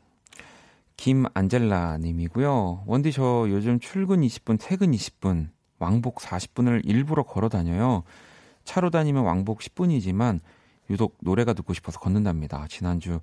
김안젤라 0.97 1.99
님이고요. 1.99 2.85
원디 2.87 3.13
저 3.13 3.47
요즘 3.49 3.79
출근 3.81 4.21
20분, 4.23 4.59
퇴근 4.61 4.93
20분, 4.93 5.49
왕복 5.79 6.17
40분을 6.17 6.83
일부러 6.85 7.23
걸어 7.23 7.49
다녀요. 7.49 8.05
차로 8.65 8.91
다니면 8.91 9.25
왕복 9.25 9.61
10분이지만 9.61 10.41
유독 10.91 11.17
노래가 11.21 11.53
듣고 11.53 11.75
싶어서 11.75 11.99
걷는답니다. 11.99 12.67
지난주 12.69 13.21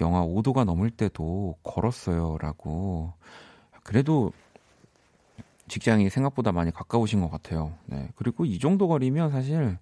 영하 0.00 0.22
5도가 0.24 0.64
넘을 0.64 0.90
때도 0.90 1.56
걸었어요. 1.62 2.38
라고. 2.40 3.12
그래도 3.82 4.32
직장이 5.68 6.10
생각보다 6.10 6.52
많이 6.52 6.70
가까우신 6.70 7.20
것 7.20 7.30
같아요. 7.30 7.72
네. 7.86 8.08
그리고 8.16 8.44
이 8.44 8.58
정도 8.58 8.88
거리면 8.88 9.30
사실 9.30 9.78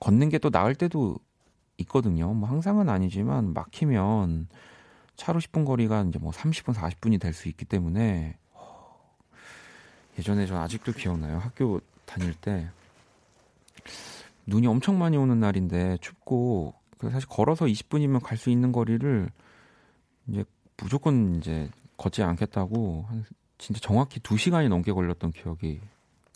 걷는 0.00 0.28
게 0.28 0.38
또 0.38 0.50
나을 0.50 0.74
때도 0.74 1.18
있거든요. 1.78 2.32
뭐 2.34 2.48
항상은 2.48 2.88
아니지만 2.88 3.52
막히면 3.54 4.48
차로 5.18 5.40
10분 5.40 5.66
거리가 5.66 6.02
이제 6.04 6.18
뭐 6.18 6.30
30분, 6.32 6.74
40분이 6.74 7.20
될 7.20 7.34
수 7.34 7.48
있기 7.48 7.64
때문에 7.64 8.38
예전에 10.18 10.46
저 10.46 10.56
아직도 10.58 10.92
기억나요. 10.92 11.38
학교 11.38 11.80
다닐 12.06 12.32
때 12.34 12.68
눈이 14.46 14.66
엄청 14.66 14.98
많이 14.98 15.16
오는 15.16 15.38
날인데 15.38 15.98
춥고 16.00 16.72
사실 17.10 17.28
걸어서 17.28 17.66
20분이면 17.66 18.22
갈 18.22 18.38
수 18.38 18.48
있는 18.50 18.72
거리를 18.72 19.28
이제 20.28 20.44
무조건 20.76 21.36
이제 21.36 21.68
걷지 21.96 22.22
않겠다고 22.22 23.04
한 23.08 23.24
진짜 23.58 23.80
정확히 23.80 24.20
2시간이 24.20 24.68
넘게 24.68 24.92
걸렸던 24.92 25.32
기억이 25.32 25.80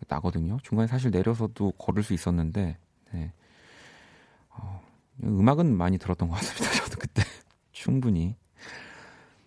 나거든요. 0.08 0.58
중간에 0.64 0.88
사실 0.88 1.10
내려서도 1.12 1.72
걸을 1.78 2.02
수 2.02 2.14
있었는데 2.14 2.76
네. 3.12 3.32
어, 4.50 4.82
음악은 5.22 5.76
많이 5.76 5.98
들었던 5.98 6.28
것 6.28 6.34
같습니다. 6.36 6.74
저도 6.84 6.98
그때 6.98 7.22
충분히. 7.70 8.34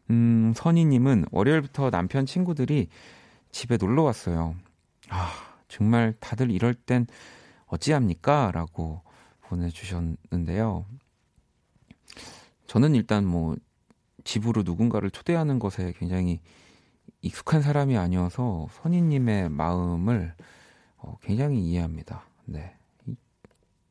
음, 0.10 0.54
선희님은 0.56 1.26
월요일부터 1.32 1.89
남편 1.89 2.26
친구들이 2.26 2.89
집에 3.52 3.78
놀러 3.78 4.04
왔어요. 4.04 4.56
아, 5.10 5.32
정말 5.68 6.13
다들 6.20 6.52
이럴 6.52 6.74
땐 6.74 7.08
어찌합니까? 7.68 8.52
라고 8.52 9.02
보내주셨는데요. 9.41 10.86
저는 12.68 12.96
일단 12.96 13.26
뭐 13.26 13.56
집으로 14.24 14.63
누군가를 14.63 15.12
초대하는 15.12 15.60
것에 15.60 15.94
굉장히 15.98 16.39
익숙한 17.22 17.62
사람이 17.62 17.98
아니어서 17.98 18.68
선희님의 18.72 19.50
마음을 19.50 20.34
어, 20.98 21.18
굉장히 21.22 21.60
이해합니다. 21.60 22.26
네. 22.46 22.76
이, 23.06 23.15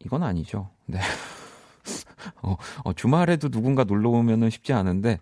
이건 0.01 0.23
아니죠. 0.23 0.71
네. 0.87 0.99
어, 2.43 2.57
어, 2.85 2.93
주말에도 2.93 3.49
누군가 3.49 3.85
놀러 3.85 4.11
오면은 4.11 4.51
쉽지 4.51 4.73
않은데, 4.73 5.19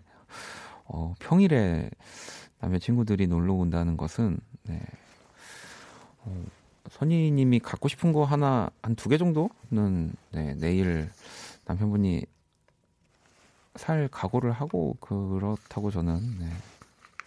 어, 0.93 1.15
평일에 1.19 1.89
남의 2.59 2.79
친구들이 2.79 3.25
놀러 3.27 3.53
온다는 3.53 3.97
것은, 3.97 4.37
네. 4.63 4.79
어, 6.19 6.45
선희님이 6.91 7.59
갖고 7.59 7.87
싶은 7.87 8.13
거 8.13 8.23
하나, 8.25 8.69
한 8.83 8.95
두 8.95 9.09
개 9.09 9.17
정도는, 9.17 10.13
네, 10.31 10.53
내일 10.55 11.09
남편분이 11.65 12.25
살 13.75 14.07
각오를 14.11 14.51
하고 14.51 14.95
그렇다고 14.99 15.89
저는 15.89 16.19
네, 16.39 16.47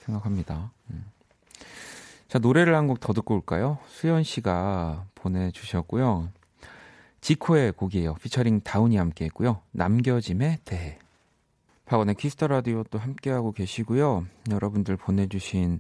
생각합니다. 0.05 0.71
음. 0.91 1.05
자, 2.29 2.39
노래를 2.39 2.77
한 2.77 2.87
곡 2.87 3.01
더 3.01 3.13
듣고 3.13 3.35
올까요? 3.35 3.79
수현 3.89 4.23
씨가 4.23 5.07
보내주셨고요. 5.17 6.29
지코의 7.21 7.73
곡이에요. 7.73 8.15
피처링 8.15 8.61
다운이 8.61 8.97
함께 8.97 9.25
했고요. 9.25 9.61
남겨짐에 9.73 10.61
대해. 10.65 10.99
박원의 11.87 12.17
Kiss 12.17 12.35
the 12.35 12.49
Radio 12.49 12.83
또 12.91 12.99
함께하고 12.99 13.53
계시고요. 13.53 14.27
여러분들 14.51 14.97
보내주신 14.97 15.79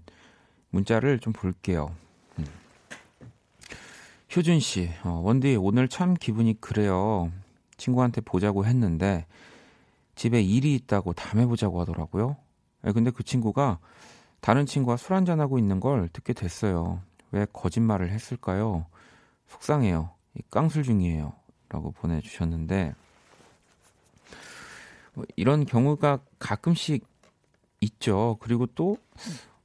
문자를 0.70 1.18
좀 1.18 1.32
볼게요. 1.32 1.94
음. 2.38 2.46
효준 4.34 4.60
씨, 4.60 4.88
어, 5.02 5.20
원디 5.24 5.56
오늘 5.56 5.88
참 5.88 6.14
기분이 6.14 6.60
그래요. 6.60 7.32
친구한테 7.76 8.20
보자고 8.20 8.64
했는데 8.64 9.26
집에 10.14 10.40
일이 10.40 10.76
있다고 10.76 11.12
다음에 11.12 11.44
보자고 11.44 11.80
하더라고요. 11.80 12.36
네, 12.82 12.92
근데 12.92 13.10
그 13.10 13.24
친구가 13.24 13.80
다른 14.40 14.64
친구와 14.64 14.96
술 14.96 15.16
한잔하고 15.16 15.58
있는 15.58 15.80
걸 15.80 16.08
듣게 16.12 16.34
됐어요. 16.34 17.00
왜 17.32 17.46
거짓말을 17.52 18.10
했을까요? 18.10 18.86
속상해요. 19.48 20.10
깡술 20.50 20.84
중이에요. 20.84 21.32
라고 21.68 21.90
보내주셨는데, 21.90 22.94
뭐 25.16 25.24
이런 25.34 25.64
경우가 25.64 26.20
가끔씩 26.38 27.06
있죠. 27.80 28.36
그리고 28.40 28.66
또 28.66 28.98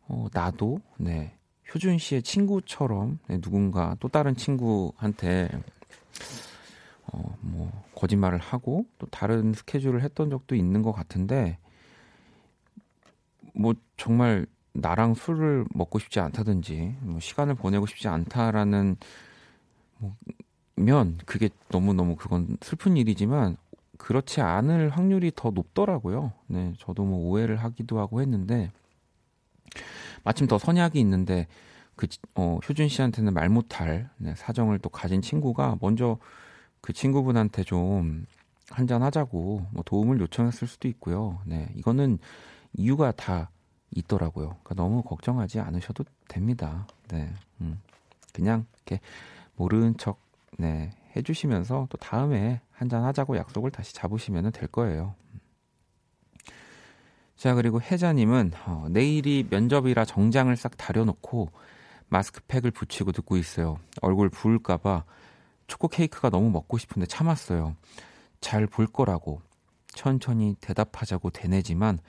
어, 0.08 0.28
나도 0.32 0.80
네 0.98 1.36
효준 1.74 1.98
씨의 1.98 2.24
친구처럼 2.24 3.20
네, 3.28 3.40
누군가 3.40 3.96
또 4.00 4.08
다른 4.08 4.34
친구한테 4.34 5.50
어, 7.12 7.38
뭐 7.42 7.70
거짓말을 7.96 8.40
하고 8.40 8.86
또 8.98 9.08
다른 9.08 9.52
스케줄을 9.54 10.02
했던 10.02 10.30
적도 10.30 10.56
있는 10.56 10.82
것 10.82 10.94
같은데 10.94 11.58
뭐 13.54 13.74
정말 13.98 14.46
나랑 14.72 15.16
술을 15.16 15.66
먹고 15.74 16.00
싶지 16.00 16.22
않다든지 16.22 16.96
뭐 17.02 17.20
시간을 17.20 17.56
보내고 17.56 17.88
싶지 17.88 18.08
않다라는 18.08 18.96
뭐면 20.78 21.18
그게 21.26 21.50
너무 21.68 21.94
너무 21.94 22.16
그건 22.16 22.56
슬픈 22.62 22.96
일이지만 22.96 23.58
그렇지 24.02 24.42
않을 24.42 24.90
확률이 24.90 25.32
더 25.36 25.52
높더라고요. 25.52 26.34
네, 26.48 26.74
저도 26.80 27.04
뭐 27.04 27.20
오해를 27.30 27.58
하기도 27.58 28.00
하고 28.00 28.20
했는데 28.20 28.72
마침 30.24 30.48
더 30.48 30.58
선약이 30.58 31.00
있는데 31.00 31.48
그 31.96 32.08
어, 32.34 32.58
효준 32.68 32.88
씨한테는 32.88 33.32
말 33.32 33.48
못할 33.50 34.10
네, 34.18 34.34
사정을 34.36 34.80
또 34.80 34.90
가진 34.90 35.22
친구가 35.22 35.78
먼저 35.82 36.18
그 36.82 36.94
친구분한테 36.94 37.64
좀 37.64 38.26
한잔 38.72 39.04
하자고 39.04 39.68
뭐 39.70 39.84
도움을 39.86 40.20
요청했을 40.20 40.68
수도 40.68 40.88
있고요. 40.88 41.40
네, 41.46 41.70
이거는 41.76 42.18
이유가 42.74 43.12
다 43.12 43.52
있더라고요. 43.92 44.48
그러니까 44.64 44.74
너무 44.74 45.04
걱정하지 45.04 45.60
않으셔도 45.60 46.06
됩니다. 46.28 46.88
네, 47.10 47.32
음, 47.62 47.80
그냥 48.34 48.66
이렇게 48.78 49.00
모르는 49.58 49.98
척 49.98 50.20
네, 50.58 50.90
해주시면서 51.16 51.88
또 51.92 51.98
다음에 52.00 52.62
한잔 52.82 53.04
하자고 53.04 53.38
약속을 53.38 53.70
다시 53.70 53.94
잡으시면 53.94 54.52
될 54.52 54.68
거예요. 54.68 55.14
자, 57.36 57.54
그리고 57.54 57.80
혜자님은 57.80 58.54
어, 58.66 58.88
내일이 58.90 59.46
면접이라 59.48 60.04
정장을 60.06 60.56
싹 60.58 60.76
다려놓고 60.78 61.52
마스크팩을 62.10 62.72
붙이고 62.72 63.12
듣고 63.12 63.38
있어요. 63.38 63.78
얼굴 64.02 64.30
부을까봐 64.30 65.04
초코 65.68 65.90
케이크가 65.90 66.32
너무 66.32 66.50
먹고 66.50 66.80
싶은데 66.80 67.06
참았어요. 67.06 67.76
잘 68.42 68.66
볼 68.66 68.88
거라고 68.88 69.44
천천히 69.94 70.56
대답하자고 70.60 71.30
대내지만 71.30 72.00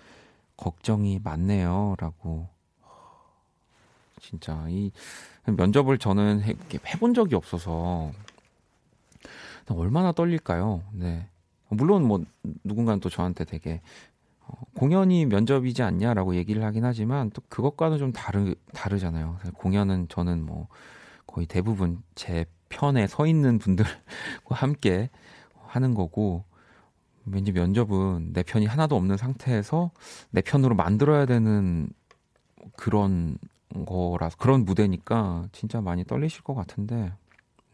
걱정이 0.57 1.21
많네요. 1.23 1.97
라고. 1.99 2.49
진짜 4.23 4.65
이 4.71 4.91
면접을 5.45 5.99
저는 5.99 6.41
해, 6.41 6.55
해본 6.87 7.13
적이 7.13 7.35
없어서 7.35 8.11
얼마나 9.69 10.13
떨릴까요? 10.13 10.83
네. 10.93 11.29
물론 11.69 12.07
뭐 12.07 12.23
누군가는 12.65 13.01
또 13.01 13.09
저한테 13.09 13.45
되게 13.45 13.81
어, 14.41 14.55
공연이 14.75 15.25
면접이지 15.27 15.83
않냐라고 15.83 16.35
얘기를 16.35 16.63
하긴 16.65 16.85
하지만 16.85 17.31
또 17.31 17.43
그것과는 17.49 17.99
좀 17.99 18.13
다르 18.13 18.55
다르잖아요. 18.75 19.39
공연은 19.55 20.09
저는 20.09 20.45
뭐 20.45 20.69
거의 21.27 21.47
대부분 21.47 22.03
제 22.15 22.45
편에 22.69 23.07
서 23.07 23.27
있는 23.27 23.59
분들과 23.59 23.91
함께 24.51 25.11
하는 25.67 25.95
거고 25.95 26.45
왠지 27.25 27.53
면접은 27.53 28.33
내 28.33 28.43
편이 28.43 28.67
하나도 28.67 28.97
없는 28.97 29.17
상태에서 29.17 29.91
내 30.31 30.41
편으로 30.41 30.75
만들어야 30.75 31.25
되는 31.27 31.89
그런 32.77 33.39
거라서 33.87 34.37
그런 34.37 34.65
무대니까 34.65 35.49
진짜 35.53 35.81
많이 35.81 36.05
떨리실 36.05 36.43
것 36.43 36.55
같은데 36.55 37.13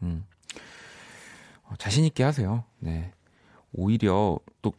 음. 0.01 0.23
어, 1.69 1.73
자신 1.77 2.03
있게 2.05 2.23
하세요. 2.23 2.63
네. 2.79 3.11
오히려 3.73 4.39
또 4.61 4.73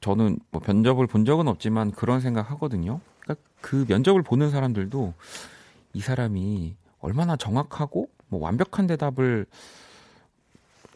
저는 0.00 0.38
뭐 0.50 0.62
면접을 0.66 1.06
본 1.06 1.24
적은 1.24 1.48
없지만 1.48 1.90
그런 1.90 2.20
생각 2.20 2.50
하거든요. 2.52 3.00
그러니까 3.20 3.44
그 3.60 3.84
면접을 3.88 4.22
보는 4.22 4.50
사람들도 4.50 5.12
이 5.92 6.00
사람이 6.00 6.76
얼마나 7.00 7.36
정확하고 7.36 8.08
뭐 8.28 8.40
완벽한 8.40 8.86
대답을 8.86 9.46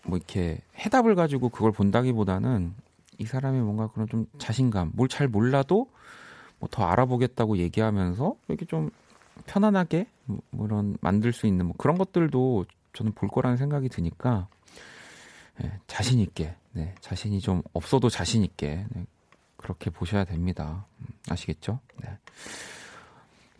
뭐 0.04 0.16
이렇게 0.18 0.60
해답을 0.78 1.14
가지고 1.14 1.48
그걸 1.48 1.72
본다기보다는 1.72 2.74
이 3.18 3.24
사람이 3.26 3.58
뭔가 3.60 3.88
그런 3.88 4.06
좀 4.08 4.26
자신감, 4.38 4.92
뭘 4.94 5.08
잘 5.08 5.28
몰라도 5.28 5.88
뭐 6.58 6.68
더 6.70 6.84
알아보겠다고 6.84 7.58
얘기하면서 7.58 8.36
이렇게 8.48 8.64
좀 8.64 8.90
편안하게 9.46 10.06
뭐 10.50 10.66
이런 10.66 10.96
만들 11.00 11.32
수 11.32 11.46
있는 11.46 11.66
뭐 11.66 11.74
그런 11.76 11.98
것들도 11.98 12.64
저는 12.92 13.12
볼 13.12 13.28
거라는 13.28 13.56
생각이 13.56 13.88
드니까 13.88 14.46
네, 14.52 14.53
자신 15.86 16.18
있게, 16.20 16.54
네, 16.72 16.94
자신이 17.00 17.40
좀 17.40 17.62
없어도 17.72 18.08
자신 18.08 18.42
있게 18.42 18.86
네, 18.90 19.06
그렇게 19.56 19.90
보셔야 19.90 20.24
됩니다. 20.24 20.86
음, 21.00 21.06
아시겠죠? 21.28 21.80
네. 22.02 22.18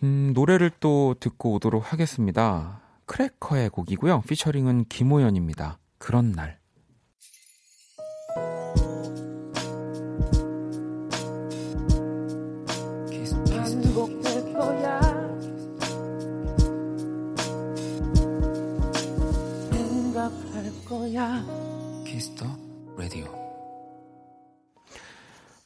음, 0.02 0.32
노래를 0.34 0.70
또 0.80 1.14
듣고 1.18 1.54
오도록 1.54 1.92
하겠습니다. 1.92 2.80
크래커의 3.06 3.70
곡이고요. 3.70 4.22
피처링은 4.22 4.86
김호연입니다. 4.88 5.78
그런 5.98 6.32
날. 6.32 6.58
키스 13.10 13.34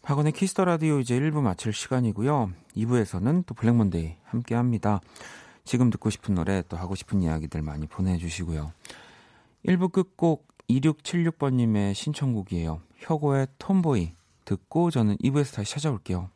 박원의 0.08 0.32
Kiss 0.32 0.50
the 0.50 0.64
Radio 0.64 1.00
이제 1.00 1.20
1부 1.20 1.42
마칠 1.42 1.74
시간이고요. 1.74 2.50
2부에서는 2.74 3.44
또 3.44 3.52
블랙 3.52 3.85
먼데이 3.85 4.14
함께 4.24 4.54
합니다. 4.54 5.02
지금 5.66 5.90
듣고 5.90 6.08
싶은 6.08 6.34
노래 6.34 6.62
또 6.66 6.78
하고 6.78 6.94
싶은 6.94 7.20
이야기들 7.20 7.60
많이 7.60 7.86
보내주시고요. 7.86 8.72
1부 9.66 9.92
끝곡 9.92 10.48
2676번님의 10.70 11.92
신청곡이에요. 11.92 12.80
혁오의 12.96 13.48
TOMBOY 13.58 14.12
듣고 14.46 14.90
저는 14.90 15.18
2부에서 15.18 15.56
다시 15.56 15.72
찾아올게요. 15.74 16.30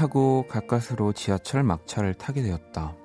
하고 0.00 0.46
가까스로 0.48 1.12
지하철 1.12 1.62
막차를 1.62 2.14
타게 2.14 2.42
되었다. 2.42 2.96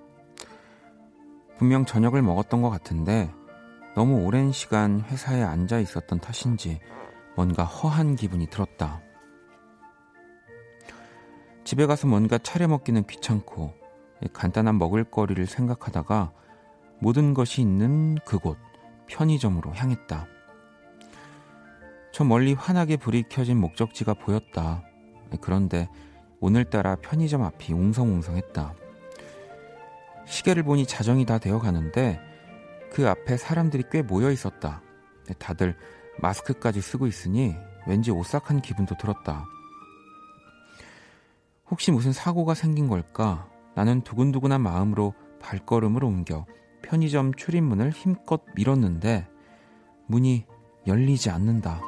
분명 1.58 1.86
저녁을 1.86 2.22
먹었던 2.22 2.62
것 2.62 2.70
같은데 2.70 3.32
너무 3.96 4.24
오랜 4.26 4.52
시간 4.52 5.02
회사에 5.02 5.42
앉아 5.42 5.80
있었던 5.80 6.20
탓인지 6.20 6.80
뭔가 7.36 7.64
허한 7.64 8.16
기분이 8.16 8.48
들었다. 8.48 9.02
집에 11.64 11.86
가서 11.86 12.08
뭔가 12.08 12.38
차려 12.38 12.68
먹기는 12.68 13.06
귀찮고 13.08 13.74
간단한 14.34 14.78
먹을거리를 14.78 15.46
생각하다가 15.46 16.32
모든 17.00 17.34
것이 17.34 17.62
있는 17.62 18.16
그곳 18.26 18.58
편의점으로 19.08 19.74
향했다. 19.74 20.28
저 22.12 22.24
멀리 22.24 22.54
환하게 22.54 22.98
불이 22.98 23.24
켜진 23.30 23.60
목적지가 23.60 24.14
보였다. 24.14 24.84
그런데 25.42 25.90
오늘따라 26.46 26.96
편의점 26.98 27.42
앞이 27.42 27.74
웅성웅성했다. 27.74 28.76
시계를 30.28 30.62
보니 30.62 30.86
자정이 30.86 31.26
다 31.26 31.40
되어 31.40 31.58
가는데 31.58 32.20
그 32.92 33.10
앞에 33.10 33.36
사람들이 33.36 33.86
꽤 33.92 34.04
모여 34.04 34.30
있었다. 34.30 34.84
다들 35.40 35.76
마스크까지 36.20 36.82
쓰고 36.82 37.08
있으니 37.08 37.56
왠지 37.88 38.12
오싹한 38.12 38.62
기분도 38.62 38.96
들었다. 38.96 39.44
혹시 41.72 41.92
무슨 41.92 42.14
사고가 42.14 42.54
생긴 42.54 42.90
걸까? 42.90 43.50
나는 43.74 44.02
두근두근한 44.02 44.62
마음으로 44.62 45.16
발걸음을 45.42 46.04
옮겨 46.04 46.46
편의점 46.84 47.34
출입문을 47.34 47.90
힘껏 47.90 48.44
밀었는데 48.54 49.28
문이 50.06 50.46
열리지 50.86 51.32
않는다. 51.32 51.82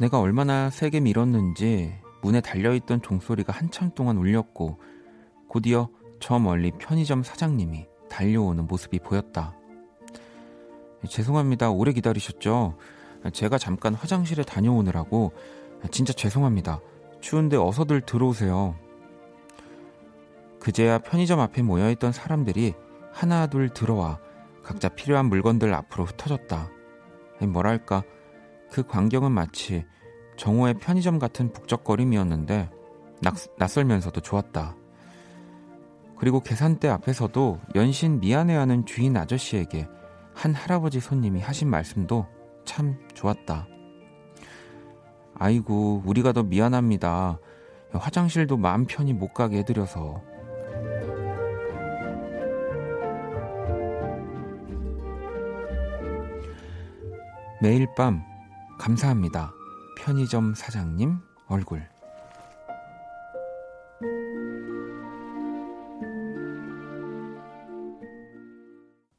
내가 0.00 0.18
얼마나 0.18 0.70
세게 0.70 1.00
밀었는지 1.00 1.92
문에 2.22 2.40
달려있던 2.40 3.02
종소리가 3.02 3.52
한참 3.52 3.90
동안 3.94 4.16
울렸고 4.16 4.80
곧이어 5.46 5.90
저 6.20 6.38
멀리 6.38 6.70
편의점 6.70 7.22
사장님이 7.22 7.86
달려오는 8.08 8.66
모습이 8.66 9.00
보였다. 9.00 9.54
죄송합니다. 11.06 11.70
오래 11.70 11.92
기다리셨죠? 11.92 12.78
제가 13.34 13.58
잠깐 13.58 13.94
화장실에 13.94 14.42
다녀오느라고 14.42 15.32
진짜 15.90 16.14
죄송합니다. 16.14 16.80
추운데 17.20 17.58
어서들 17.58 18.00
들어오세요. 18.00 18.76
그제야 20.60 20.98
편의점 20.98 21.40
앞에 21.40 21.60
모여있던 21.60 22.12
사람들이 22.12 22.72
하나 23.12 23.46
둘 23.46 23.68
들어와 23.68 24.18
각자 24.62 24.88
필요한 24.88 25.26
물건들 25.26 25.74
앞으로 25.74 26.06
흩어졌다. 26.06 26.70
뭐랄까 27.48 28.02
그 28.70 28.82
광경은 28.86 29.32
마치 29.32 29.84
정오의 30.36 30.74
편의점 30.74 31.18
같은 31.18 31.52
북적거림이었는데 31.52 32.70
낯, 33.22 33.34
낯설면서도 33.58 34.20
좋았다. 34.20 34.76
그리고 36.18 36.40
계산대 36.40 36.88
앞에서도 36.88 37.60
연신 37.74 38.20
미안해하는 38.20 38.86
주인 38.86 39.16
아저씨에게 39.16 39.88
한 40.34 40.54
할아버지 40.54 41.00
손님이 41.00 41.40
하신 41.40 41.68
말씀도 41.68 42.26
참 42.64 42.98
좋았다. 43.14 43.66
아이고, 45.34 46.02
우리가 46.04 46.32
더 46.32 46.42
미안합니다. 46.42 47.38
화장실도 47.92 48.56
마음 48.56 48.86
편히 48.86 49.12
못 49.12 49.32
가게 49.32 49.58
해드려서. 49.58 50.22
매일 57.62 57.86
밤 57.96 58.29
감사합니다. 58.80 59.52
편의점 59.94 60.54
사장님 60.54 61.18
얼굴. 61.48 61.86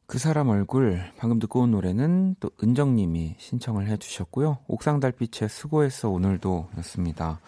그 0.07 0.17
사람 0.17 0.49
얼굴 0.49 1.03
방금 1.15 1.37
듣고 1.37 1.61
온 1.61 1.71
노래는 1.71 2.37
또 2.39 2.49
은정님이 2.61 3.35
신청을 3.37 3.87
해주셨고요. 3.87 4.57
옥상 4.67 4.99
달빛의 4.99 5.47
수고했어 5.47 6.09
오늘도 6.09 6.69
였습니다. 6.79 7.39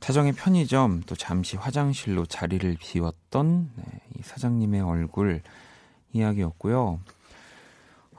차정의 0.00 0.32
편의점 0.32 1.02
또 1.02 1.14
잠시 1.14 1.58
화장실로 1.58 2.24
자리를 2.24 2.74
비웠던 2.80 3.70
네, 3.76 3.84
이 4.18 4.22
사장님의 4.22 4.80
얼굴 4.80 5.42
이야기였고요. 6.14 7.00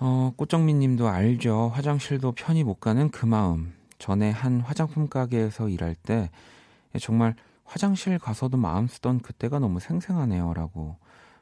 어, 0.06 0.34
꽃정민 0.36 0.80
님도 0.80 1.08
알죠. 1.08 1.72
화장실도 1.74 2.34
편히 2.34 2.66
못 2.66 2.82
가는 2.82 3.10
그 3.10 3.26
마음. 3.26 3.74
전에 4.00 4.32
한 4.32 4.60
화장품 4.60 5.08
가게에서 5.08 5.70
일할 5.70 5.96
때 5.96 6.30
정말 7.00 7.38
화장실 7.64 8.20
가서도 8.20 8.58
마음 8.58 8.86
쓰던 8.88 9.20
그때가 9.22 9.60
너무 9.60 9.80
생생하네요. 9.80 10.54
라고 10.56 10.98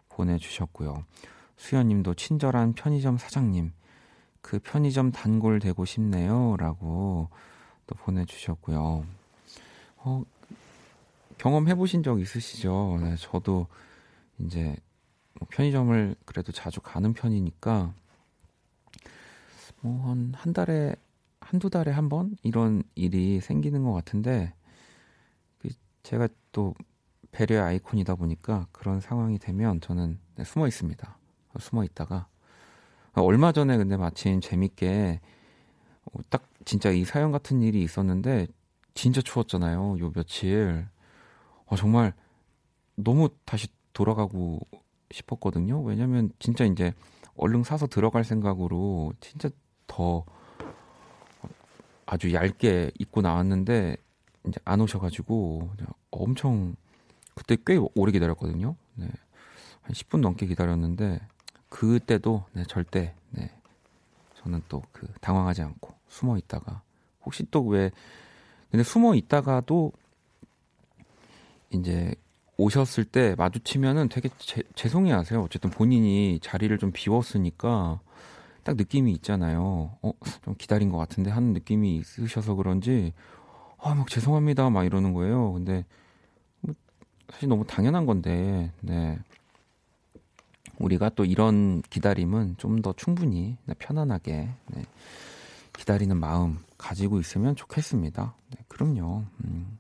보내주셨고요. 0.10 1.04
수연 1.58 1.88
님도 1.88 2.14
친절한 2.14 2.74
편의점 2.74 3.18
사장님. 3.18 3.72
그 4.42 4.60
편의점 4.60 5.12
단골 5.12 5.58
되고 5.58 5.84
싶네요. 5.84 6.56
라고 6.60 7.30
또 7.88 7.96
보내주셨고요. 7.96 9.04
어, 9.98 10.24
경험해보신 11.40 12.04
적 12.04 12.22
있으시죠? 12.22 13.00
네, 13.02 13.16
저도 13.18 13.66
이제 14.38 14.76
뭐 15.40 15.48
편의점을 15.50 16.16
그래도 16.26 16.52
자주 16.52 16.80
가는 16.80 17.12
편이니까 17.14 17.96
뭐 19.82 20.02
한 20.06 20.32
한 20.36 20.54
달에 20.54 20.96
한두 21.40 21.70
달에 21.70 21.92
한 21.92 22.10
번 22.10 22.36
이런 22.44 22.84
일이 22.96 23.40
생기는 23.42 23.84
것 23.84 23.94
같은데 23.94 24.54
그 25.60 25.70
제가 26.04 26.28
또 26.52 26.74
배려의 27.32 27.62
아이콘이다 27.62 28.16
보니까 28.16 28.68
그런 28.72 29.00
상황이 29.00 29.40
되면 29.40 29.80
저는 29.82 30.20
네, 30.36 30.44
숨어 30.44 30.68
있습니다. 30.68 31.18
숨어 31.60 31.84
있다가 31.86 32.28
얼마 33.14 33.52
전에 33.52 33.78
근데 33.78 33.98
마침 33.98 34.42
재밌게 34.42 35.22
어, 36.06 36.20
딱 36.30 36.48
진짜 36.66 36.92
이 36.92 37.06
사연 37.06 37.32
같은 37.32 37.62
일이 37.62 37.84
있었는데 37.84 38.48
진짜 38.94 39.22
추웠잖아요. 39.22 40.00
요 40.00 40.12
며칠 40.14 40.88
어, 41.68 41.76
정말 41.76 42.14
너무 42.96 43.30
다시 43.46 43.68
돌아가고 43.94 44.60
싶었거든요. 45.12 45.82
왜냐면 45.84 46.32
진짜 46.40 46.66
이제 46.66 46.94
얼른 47.36 47.64
사서 47.64 47.88
들어갈 47.88 48.24
생각으로 48.24 49.14
진짜 49.22 49.50
더 49.92 50.24
아주 52.06 52.34
얇게 52.34 52.92
입고 52.98 53.22
나왔는데 53.22 53.98
이제 54.48 54.60
안 54.64 54.80
오셔가지고 54.80 55.70
엄청 56.12 56.76
그때 57.36 57.58
꽤 57.66 57.78
오래 57.96 58.12
기다렸거든요. 58.14 58.76
네. 58.96 59.08
한 59.82 59.92
10분 59.94 60.22
넘게 60.22 60.46
기다렸는데 60.46 61.20
그때도 61.70 62.46
네, 62.54 62.64
절대 62.68 63.14
네. 63.32 63.52
저는 64.36 64.62
또 64.70 64.82
그 64.94 65.08
당황하지 65.22 65.62
않고 65.62 65.94
숨어 66.08 66.38
있다가 66.38 66.82
혹시 67.26 67.46
또 67.52 67.62
왜 67.64 67.92
근데 68.72 68.84
숨어 68.84 69.16
있다가도 69.16 69.92
이제 71.72 72.16
오셨을 72.58 73.04
때 73.06 73.36
마주치면은 73.38 74.08
되게 74.10 74.30
제, 74.38 74.64
죄송해하세요. 74.76 75.42
어쨌든 75.42 75.70
본인이 75.70 76.40
자리를 76.42 76.76
좀 76.78 76.92
비웠으니까 76.92 78.00
딱 78.64 78.76
느낌이 78.76 79.12
있잖아요. 79.14 79.98
어, 80.02 80.12
좀 80.44 80.56
기다린 80.58 80.90
것 80.90 80.98
같은데 80.98 81.32
하는 81.32 81.54
느낌이 81.54 81.96
있으셔서 81.98 82.56
그런지, 82.56 83.14
아, 83.78 83.96
막 83.96 84.08
죄송합니다. 84.10 84.70
막 84.70 84.84
이러는 84.86 85.14
거예요. 85.14 85.54
근데, 85.54 85.86
뭐, 86.62 86.76
사실 87.32 87.50
너무 87.50 87.66
당연한 87.66 88.06
건데, 88.06 88.72
네. 88.82 89.18
우리가 90.80 91.10
또 91.10 91.26
이런 91.26 91.82
기다림은 91.84 92.56
좀 92.58 92.82
더 92.82 92.94
충분히 92.94 93.58
네, 93.66 93.76
편안하게 93.78 94.50
네, 94.68 94.86
기다리는 95.74 96.18
마음 96.18 96.58
가지고 96.78 97.20
있으면 97.20 97.56
좋겠습니다. 97.56 98.34
네, 98.50 98.64
그럼요. 98.68 99.24
음. 99.46 99.78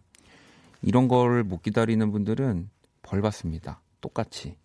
이런 0.83 1.07
걸 1.07 1.43
못 1.43 1.63
기다리는 1.63 2.11
분들은 2.11 2.69
벌 3.01 3.21
받습니다. 3.21 3.81
똑같이. 3.99 4.57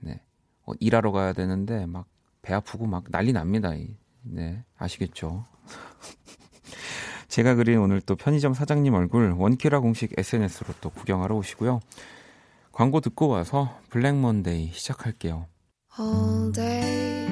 네. 0.00 0.20
어, 0.66 0.72
일하러 0.80 1.12
가야 1.12 1.32
되는데 1.32 1.86
막 1.86 2.06
배 2.42 2.54
아프고 2.54 2.86
막 2.86 3.04
난리 3.10 3.32
납니다. 3.32 3.72
네, 4.22 4.64
아시겠죠? 4.76 5.44
제가 7.28 7.54
그린 7.54 7.78
오늘 7.78 8.00
또 8.00 8.16
편의점 8.16 8.54
사장님 8.54 8.94
얼굴 8.94 9.32
원키라 9.32 9.80
공식 9.80 10.12
SNS로 10.16 10.74
또 10.80 10.90
구경하러 10.90 11.36
오시고요. 11.36 11.80
광고 12.72 13.00
듣고 13.00 13.28
와서 13.28 13.78
블랙 13.90 14.16
먼데이 14.16 14.70
시작할게요. 14.72 15.46
All 15.98 16.52
day 16.52 17.28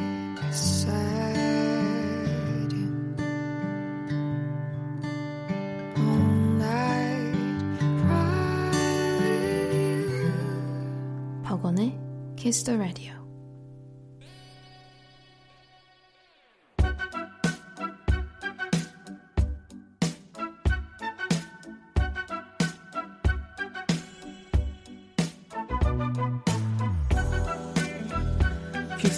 All 5.98 6.58
night 6.58 7.36
박원의 11.44 11.98
Kiss 12.36 12.64
the 12.64 12.78
Radio 12.78 13.25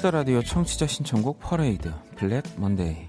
키스 0.08 0.14
라디오 0.14 0.42
청취자 0.42 0.86
신청곡 0.86 1.38
퍼레이드 1.38 1.92
블랙 2.16 2.42
먼데이 2.56 3.06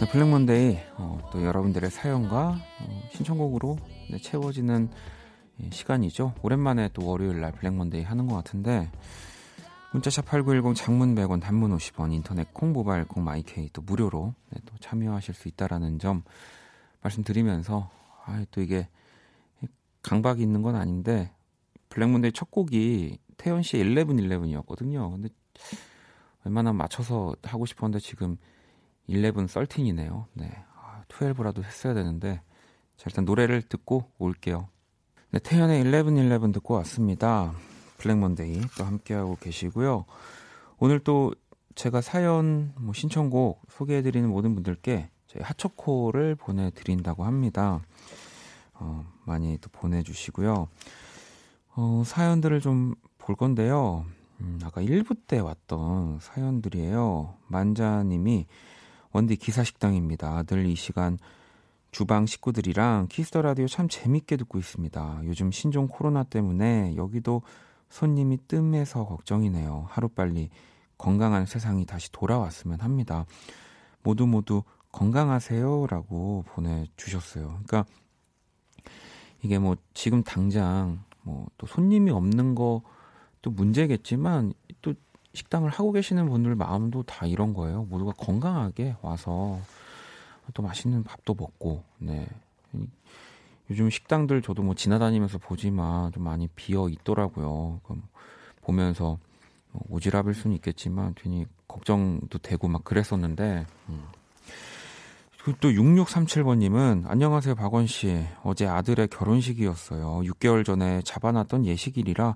네, 0.00 0.10
블랙 0.12 0.28
먼데이 0.28 0.78
어, 0.98 1.18
또 1.32 1.42
여러분들의 1.42 1.90
사연과 1.90 2.58
어, 2.58 3.02
신청곡으로 3.12 3.78
네, 4.10 4.18
채워지는 4.18 4.90
예, 5.62 5.70
시간이죠. 5.70 6.34
오랜만에 6.42 6.90
또 6.92 7.06
월요일 7.06 7.40
날 7.40 7.52
블랙 7.52 7.72
먼데이 7.72 8.02
하는 8.02 8.26
것 8.26 8.34
같은데 8.34 8.90
문자샵 9.92 10.26
8910 10.26 10.76
장문 10.76 11.14
100원 11.14 11.40
단문 11.40 11.74
50원 11.74 12.12
인터넷 12.12 12.52
콩 12.52 12.74
모바일 12.74 13.06
콩 13.06 13.24
마이케이 13.24 13.70
또 13.72 13.80
무료로 13.80 14.34
네, 14.50 14.60
또 14.66 14.74
참여하실 14.78 15.32
수 15.32 15.48
있다라는 15.48 16.00
점 16.00 16.22
말씀드리면서 17.00 17.88
아, 18.26 18.44
또 18.50 18.60
이게 18.60 18.88
강박이 20.04 20.40
있는 20.40 20.62
건 20.62 20.76
아닌데 20.76 21.32
블랙 21.88 22.12
먼데이 22.12 22.32
첫 22.32 22.50
곡이 22.50 23.18
태연 23.36 23.62
씨의 23.62 23.84
1111이었거든요. 23.84 25.10
근데 25.10 25.28
웬만하면 26.44 26.76
맞춰서 26.76 27.34
하고 27.42 27.66
싶었는데 27.66 27.98
지금 27.98 28.36
11 29.08 29.32
13이네요. 29.32 30.26
네. 30.34 30.64
12라도 31.08 31.62
했어야 31.62 31.94
되는데 31.94 32.40
자, 32.96 33.04
일단 33.06 33.24
노래를 33.24 33.62
듣고 33.62 34.10
올게요. 34.18 34.68
네, 35.30 35.38
태연의 35.38 35.84
1111 35.84 36.52
듣고 36.52 36.74
왔습니다. 36.74 37.52
블랙몬데이 37.98 38.60
또 38.76 38.84
함께하고 38.84 39.36
계시고요. 39.36 40.04
오늘 40.78 41.00
또 41.00 41.34
제가 41.74 42.00
사연 42.00 42.72
뭐 42.76 42.92
신청곡 42.92 43.62
소개해드리는 43.70 44.28
모든 44.28 44.54
분들께 44.54 45.10
저희 45.26 45.42
핫초코를 45.42 46.34
보내드린다고 46.36 47.24
합니다. 47.24 47.80
어, 48.74 49.04
많이 49.24 49.58
또 49.58 49.68
보내주시고요. 49.70 50.68
어, 51.76 52.02
사연들을 52.04 52.60
좀 52.60 52.94
볼 53.24 53.36
건데요. 53.36 54.04
음, 54.42 54.60
아까 54.64 54.82
1부 54.82 55.16
때 55.26 55.38
왔던 55.38 56.18
사연들이에요. 56.20 57.34
만자님이 57.48 58.46
원디 59.12 59.36
기사식당입니다. 59.36 60.42
늘 60.42 60.66
이 60.66 60.74
시간 60.74 61.18
주방 61.90 62.26
식구들이랑 62.26 63.06
Kiss 63.08 63.26
the 63.26 63.40
Radio 63.40 63.66
참 63.66 63.88
재밌게 63.88 64.36
듣고 64.36 64.58
있습니다. 64.58 65.22
요즘 65.24 65.50
신종 65.52 65.88
코로나 65.88 66.22
때문에 66.22 66.96
여기도 66.96 67.40
손님이 67.88 68.38
뜸해서 68.46 69.06
걱정이네요. 69.06 69.86
하루빨리 69.88 70.50
건강한 70.98 71.46
세상이 71.46 71.86
다시 71.86 72.12
돌아왔으면 72.12 72.80
합니다. 72.80 73.24
모두 74.02 74.26
모두 74.26 74.64
건강하세요라고 74.92 76.44
보내주셨어요. 76.48 77.60
그러니까 77.66 77.86
이게 79.44 79.60
뭐 79.60 79.76
지금 79.94 80.24
당장 80.24 81.04
뭐 81.22 81.46
또 81.64 81.66
손님이 81.66 82.10
없는 82.10 82.54
것도 82.54 83.50
문제겠지만 83.50 84.52
또 84.82 84.92
식당을 85.32 85.70
하고 85.70 85.92
계시는 85.92 86.28
분들 86.28 86.54
마음도 86.54 87.02
다 87.02 87.26
이런 87.26 87.54
거예요. 87.54 87.84
모두가 87.84 88.12
건강하게 88.12 88.96
와서 89.00 89.58
또 90.52 90.62
맛있는 90.62 91.02
밥도 91.04 91.34
먹고, 91.34 91.82
네. 91.98 92.28
요즘 93.70 93.88
식당들 93.88 94.42
저도 94.42 94.62
뭐 94.62 94.74
지나다니면서 94.74 95.38
보지만 95.38 96.12
좀 96.12 96.22
많이 96.22 96.48
비어 96.48 96.90
있더라고요. 96.90 97.80
보면서 98.60 99.18
뭐 99.72 99.98
오지랖일 99.98 100.34
수는 100.34 100.54
있겠지만 100.56 101.14
괜히 101.16 101.46
걱정도 101.66 102.36
되고 102.38 102.68
막 102.68 102.84
그랬었는데 102.84 103.66
음. 103.88 104.04
또 105.60 105.68
6637번님은 105.68 107.04
안녕하세요 107.06 107.54
박원 107.54 107.86
씨 107.86 108.24
어제 108.42 108.66
아들의 108.66 109.08
결혼식이었어요 109.08 110.22
6개월 110.32 110.64
전에 110.64 111.02
잡아놨던 111.02 111.66
예식일이라 111.66 112.34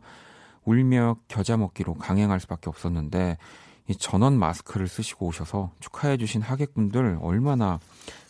울며 0.67 1.17
겨자 1.27 1.57
먹기로 1.57 1.95
강행할 1.95 2.39
수밖에 2.41 2.69
없었는데 2.69 3.39
이 3.89 3.97
전원 3.97 4.39
마스크를 4.39 4.89
쓰시고 4.89 5.29
오셔서 5.29 5.71
축하해주신 5.81 6.43
하객분들 6.43 7.19
얼마나 7.23 7.81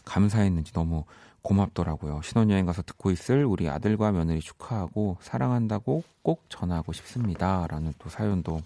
감사했는지 0.04 0.72
너무 0.72 1.04
고맙더라고요. 1.42 2.20
신혼여행 2.22 2.64
가서 2.64 2.82
듣고 2.82 3.10
있을 3.10 3.44
우리 3.44 3.68
아들과 3.68 4.12
며느리 4.12 4.40
축하하고 4.40 5.16
사랑한다고 5.20 6.04
꼭 6.22 6.44
전하고 6.48 6.92
싶습니다. 6.92 7.66
라는 7.68 7.92
또 7.98 8.08
사연도 8.08 8.60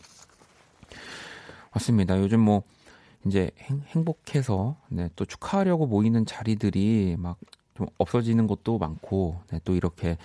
왔습니다. 1.72 2.18
요즘 2.18 2.40
뭐 2.40 2.62
이제 3.26 3.50
행, 3.58 4.04
복해서 4.04 4.76
네, 4.88 5.08
또 5.16 5.24
축하하려고 5.24 5.86
모이는 5.86 6.26
자리들이 6.26 7.16
막 7.18 7.36
좀 7.74 7.86
없어지는 7.98 8.46
것도 8.46 8.78
많고 8.78 9.40
네, 9.50 9.60
또 9.64 9.74
이렇게 9.74 10.18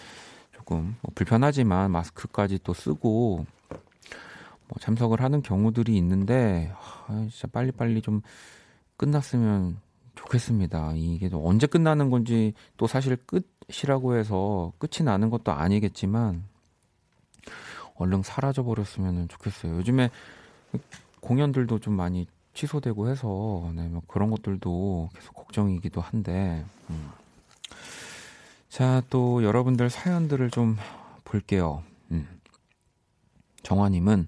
조금 0.51 0.95
뭐 1.01 1.11
불편하지만 1.15 1.91
마스크까지 1.91 2.59
또 2.63 2.73
쓰고 2.73 3.45
뭐 3.69 4.77
참석을 4.79 5.21
하는 5.21 5.41
경우들이 5.41 5.95
있는데 5.97 6.73
아, 6.75 7.27
진짜 7.31 7.47
빨리빨리 7.47 8.01
좀 8.01 8.21
끝났으면 8.97 9.79
좋겠습니다. 10.15 10.93
이게 10.95 11.29
언제 11.31 11.67
끝나는 11.67 12.09
건지 12.09 12.53
또 12.75 12.87
사실 12.87 13.15
끝이라고 13.15 14.15
해서 14.15 14.73
끝이 14.77 15.05
나는 15.05 15.29
것도 15.29 15.51
아니겠지만 15.51 16.43
얼른 17.95 18.23
사라져 18.23 18.63
버렸으면 18.63 19.27
좋겠어요. 19.29 19.75
요즘에 19.77 20.09
공연들도 21.21 21.79
좀 21.79 21.93
많이 21.93 22.27
취소되고 22.57 23.07
해서 23.07 23.71
네, 23.75 23.87
뭐 23.87 24.01
그런 24.07 24.31
것들도 24.31 25.11
계속 25.13 25.35
걱정이기도 25.35 26.01
한데 26.01 26.65
음. 26.89 27.11
자, 28.67 29.03
또 29.11 29.43
여러분들 29.43 29.91
사연들을 29.91 30.49
좀 30.49 30.75
볼게요. 31.23 31.83
음. 32.11 32.27
정화님은 33.61 34.25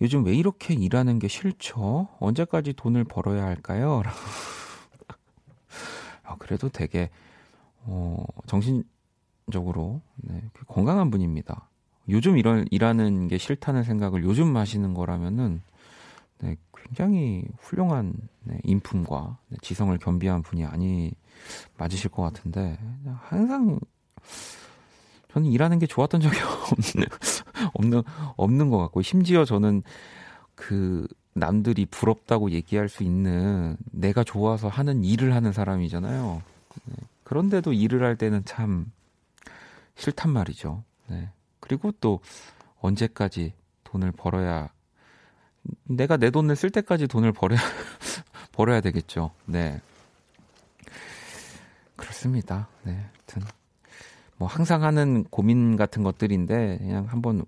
요즘 0.00 0.24
왜 0.24 0.34
이렇게 0.34 0.74
일하는 0.74 1.20
게 1.20 1.28
싫죠? 1.28 2.08
언제까지 2.18 2.72
돈을 2.72 3.04
벌어야 3.04 3.44
할까요? 3.44 4.02
아, 6.24 6.34
그래도 6.40 6.68
되게 6.68 7.10
어, 7.84 8.24
정신적으로 8.46 10.00
네, 10.16 10.42
건강한 10.66 11.12
분입니다. 11.12 11.68
요즘 12.08 12.38
이런 12.38 12.66
일하는 12.72 13.28
게 13.28 13.38
싫다는 13.38 13.84
생각을 13.84 14.24
요즘 14.24 14.48
마시는 14.48 14.94
거라면은 14.94 15.54
네, 15.54 15.71
굉장히 16.92 17.42
훌륭한 17.58 18.12
네, 18.44 18.58
인품과 18.64 19.38
네, 19.48 19.56
지성을 19.62 19.96
겸비한 19.98 20.42
분이 20.42 20.66
아니 20.66 21.12
맞으실 21.78 22.10
것 22.10 22.22
같은데 22.22 22.78
항상 23.22 23.80
저는 25.32 25.50
일하는 25.50 25.78
게 25.78 25.86
좋았던 25.86 26.20
적이 26.20 26.36
없는 26.70 27.06
없는 27.72 28.02
없는 28.36 28.70
것 28.70 28.76
같고 28.78 29.00
심지어 29.00 29.46
저는 29.46 29.82
그 30.54 31.06
남들이 31.32 31.86
부럽다고 31.86 32.50
얘기할 32.50 32.90
수 32.90 33.02
있는 33.02 33.78
내가 33.90 34.22
좋아서 34.22 34.68
하는 34.68 35.02
일을 35.02 35.34
하는 35.34 35.50
사람이잖아요. 35.52 36.42
네. 36.84 36.94
그런데도 37.24 37.72
일을 37.72 38.04
할 38.04 38.16
때는 38.16 38.44
참 38.44 38.92
싫단 39.94 40.30
말이죠. 40.30 40.84
네. 41.06 41.30
그리고 41.58 41.90
또 42.00 42.20
언제까지 42.80 43.54
돈을 43.84 44.12
벌어야 44.12 44.68
내가 45.84 46.16
내 46.16 46.30
돈을 46.30 46.56
쓸 46.56 46.70
때까지 46.70 47.06
돈을 47.06 47.32
벌어야 47.32 47.58
벌어야 48.52 48.80
되겠죠. 48.80 49.30
네. 49.46 49.80
그렇습니다. 51.96 52.68
네. 52.82 52.92
하여튼 52.92 53.42
뭐 54.36 54.48
항상 54.48 54.82
하는 54.82 55.24
고민 55.24 55.76
같은 55.76 56.02
것들인데 56.02 56.78
그냥 56.78 57.04
한번 57.08 57.44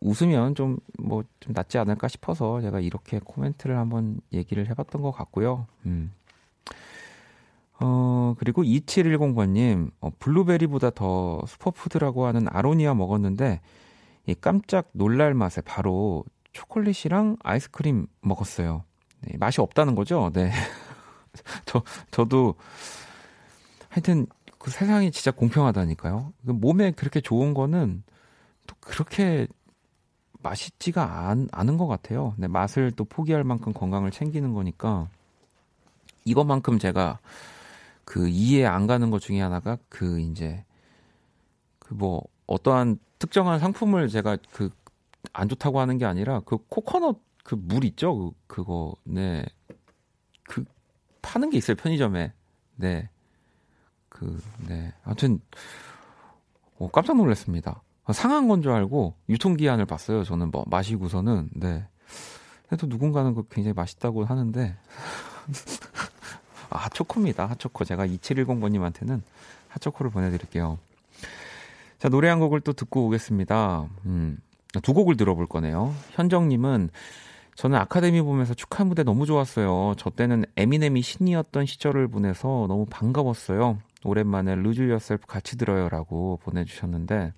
웃으면 0.00 0.54
좀 0.54 0.78
뭐좀 0.98 1.08
뭐 1.08 1.22
좀 1.40 1.52
낫지 1.54 1.78
않을까 1.78 2.08
싶어서 2.08 2.60
제가 2.60 2.80
이렇게 2.80 3.20
코멘트를 3.24 3.76
한번 3.76 4.20
얘기를 4.32 4.68
해봤던 4.68 5.02
것 5.02 5.10
같고요. 5.12 5.66
음. 5.86 6.12
어, 7.80 8.34
그리고 8.38 8.62
2710번님, 8.64 9.90
어, 10.00 10.10
블루베리보다 10.18 10.90
더 10.90 11.42
슈퍼푸드라고 11.46 12.26
하는 12.26 12.46
아로니아 12.48 12.94
먹었는데, 12.94 13.60
이 14.26 14.34
깜짝 14.34 14.88
놀랄 14.92 15.32
맛에 15.32 15.60
바로 15.60 16.24
초콜릿이랑 16.58 17.36
아이스크림 17.44 18.08
먹었어요. 18.20 18.82
네, 19.20 19.36
맛이 19.38 19.60
없다는 19.60 19.94
거죠? 19.94 20.30
네. 20.34 20.50
저, 21.66 21.82
저도 22.10 22.56
하여튼 23.88 24.26
그 24.58 24.72
세상이 24.72 25.12
진짜 25.12 25.30
공평하다니까요. 25.30 26.32
그 26.44 26.50
몸에 26.50 26.90
그렇게 26.90 27.20
좋은 27.20 27.54
거는 27.54 28.02
또 28.66 28.74
그렇게 28.80 29.46
맛있지가 30.42 31.28
않, 31.28 31.48
않은 31.52 31.78
것 31.78 31.86
같아요. 31.86 32.34
네, 32.36 32.48
맛을 32.48 32.90
또 32.90 33.04
포기할 33.04 33.44
만큼 33.44 33.72
건강을 33.72 34.10
챙기는 34.10 34.52
거니까 34.52 35.08
이것만큼 36.24 36.80
제가 36.80 37.20
그 38.04 38.28
이해 38.28 38.66
안 38.66 38.88
가는 38.88 39.10
것 39.10 39.20
중에 39.20 39.40
하나가 39.40 39.78
그 39.88 40.18
이제 40.20 40.64
그 41.78 41.94
뭐 41.94 42.24
어떠한 42.48 42.98
특정한 43.18 43.58
상품을 43.60 44.08
제가 44.08 44.38
그 44.52 44.70
안 45.38 45.48
좋다고 45.48 45.78
하는 45.80 45.98
게 45.98 46.04
아니라 46.04 46.40
그 46.40 46.58
코코넛 46.68 47.18
그 47.44 47.54
물 47.56 47.84
있죠? 47.84 48.16
그, 48.18 48.32
그거 48.46 48.94
네. 49.04 49.44
그 50.48 50.64
파는 51.22 51.50
게 51.50 51.56
있어요, 51.58 51.76
편의점에. 51.76 52.32
네. 52.76 53.08
그, 54.08 54.40
네. 54.66 54.92
아무튼, 55.04 55.40
어, 56.78 56.90
깜짝 56.90 57.16
놀랐습니다. 57.16 57.82
상한 58.12 58.48
건 58.48 58.62
줄 58.62 58.72
알고 58.72 59.14
유통 59.28 59.56
기한을 59.56 59.84
봤어요. 59.86 60.24
저는 60.24 60.50
뭐 60.50 60.64
마시고서는. 60.66 61.50
네. 61.54 61.86
그래도 62.66 62.86
누군가는 62.86 63.34
그 63.34 63.44
굉장히 63.48 63.74
맛있다고 63.74 64.24
하는데. 64.24 64.76
아, 66.70 66.78
핫초코입니다. 66.78 67.46
핫초코. 67.46 67.84
제가 67.84 68.06
2710번님한테는 68.06 69.22
핫초코를 69.68 70.10
보내드릴게요. 70.10 70.78
자, 71.98 72.08
노래 72.08 72.28
한 72.28 72.40
곡을 72.40 72.60
또 72.60 72.72
듣고 72.72 73.06
오겠습니다. 73.06 73.88
음, 74.06 74.38
두 74.82 74.94
곡을 74.94 75.16
들어볼 75.16 75.46
거네요. 75.46 75.94
현정님은 76.12 76.90
저는 77.54 77.76
아카데미 77.78 78.22
보면서 78.22 78.54
축하 78.54 78.84
무대 78.84 79.02
너무 79.02 79.26
좋았어요. 79.26 79.94
저 79.98 80.10
때는 80.10 80.44
에미넴이 80.56 81.02
신이었던 81.02 81.66
시절을 81.66 82.08
보내서 82.08 82.66
너무 82.68 82.86
반가웠어요. 82.86 83.78
오랜만에 84.04 84.54
루즈 84.54 84.82
유어셀프 84.82 85.26
같이 85.26 85.56
들어요라고 85.58 86.38
보내주셨는데, 86.42 87.32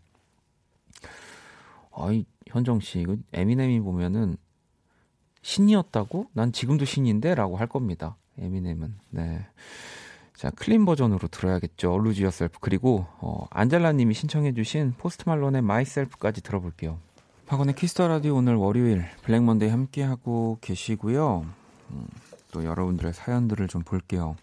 아이 1.96 2.26
현정 2.46 2.80
씨 2.80 3.00
이거 3.00 3.16
에미넴이 3.32 3.80
보면은 3.80 4.36
신이었다고? 5.42 6.26
난 6.34 6.52
지금도 6.52 6.84
신인데라고 6.84 7.56
할 7.56 7.66
겁니다. 7.66 8.16
에미넴은 8.38 8.94
네. 9.10 9.46
자 10.34 10.50
clean 10.50 10.84
버전으로 10.84 11.28
들어야겠죠. 11.28 11.98
Lose 11.98 12.22
Yourself 12.22 12.58
그리고 12.60 13.06
어, 13.20 13.46
안젤라님이 13.50 14.14
신청해주신 14.14 14.94
포스트 14.98 15.28
말론의 15.28 15.62
Myself까지 15.62 16.42
들어볼게요. 16.42 16.98
박원의 17.50 17.74
Kiss 17.74 17.92
the 17.92 18.06
Radio 18.06 18.36
오늘 18.36 18.54
월요일 18.54 19.04
Black 19.24 19.42
Monday 19.42 19.70
함께 19.70 20.04
하고 20.04 20.58
계시고요. 20.60 21.44
음, 21.90 22.06
또 22.52 22.64
여러분들의 22.64 23.12
사연들을 23.12 23.66
좀 23.66 23.82
볼게요. 23.82 24.36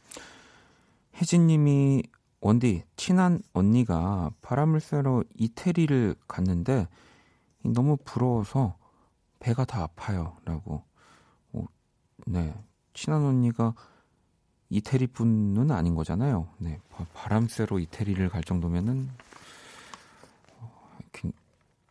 혜진 1.15 1.47
님이 1.47 2.03
원디 2.41 2.83
친한 2.97 3.41
언니가 3.53 4.31
바람을 4.41 4.81
쐬러 4.81 5.23
이태리를 5.35 6.15
갔는데 6.27 6.89
너무 7.63 7.95
부러워서 8.03 8.75
배가 9.39 9.63
다 9.63 9.83
아파요라고. 9.83 10.83
어, 11.53 11.65
네, 12.25 12.53
친한 12.93 13.23
언니가 13.23 13.73
이태리 14.69 15.07
분은 15.07 15.71
아닌 15.71 15.95
거잖아요. 15.95 16.49
네, 16.57 16.81
바람 17.13 17.47
쐬러 17.47 17.79
이태리를 17.79 18.27
갈 18.27 18.43
정도면은 18.43 19.07
어, 19.07 19.26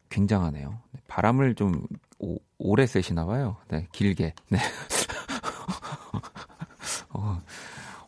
굉장하네요. 0.09 0.79
네, 0.93 1.01
바람을 1.09 1.55
좀 1.55 1.87
오, 2.19 2.39
오래 2.59 2.87
쐬시나 2.87 3.27
봐요. 3.27 3.57
네, 3.69 3.87
길게. 3.93 4.35
네. 4.49 4.59
어, 7.11 7.41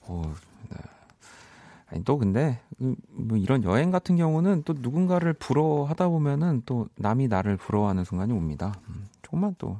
어, 0.02 0.34
네. 0.70 0.76
아니, 1.88 2.04
또 2.04 2.18
근데, 2.18 2.60
그, 2.78 2.94
뭐 3.10 3.36
이런 3.36 3.64
여행 3.64 3.90
같은 3.90 4.16
경우는 4.16 4.62
또 4.64 4.74
누군가를 4.76 5.32
부러워하다 5.34 6.08
보면은 6.08 6.62
또 6.66 6.88
남이 6.96 7.28
나를 7.28 7.56
부러워하는 7.56 8.04
순간이 8.04 8.32
옵니다. 8.32 8.74
음, 8.88 9.06
조금만 9.22 9.54
또 9.58 9.78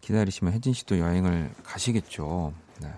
기다리시면 0.00 0.52
혜진 0.52 0.72
씨도 0.72 0.98
여행을 0.98 1.52
가시겠죠. 1.64 2.52
네. 2.80 2.92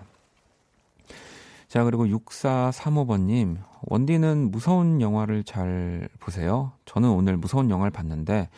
자, 1.69 1.83
그리고 1.83 2.05
6435번님, 2.05 3.57
원디는 3.83 4.49
무서운 4.49 5.01
영화를 5.01 5.43
잘 5.43 6.09
보세요? 6.19 6.71
저는 6.85 7.09
오늘 7.09 7.37
무서운 7.37 7.69
영화를 7.69 7.91
봤는데, 7.91 8.49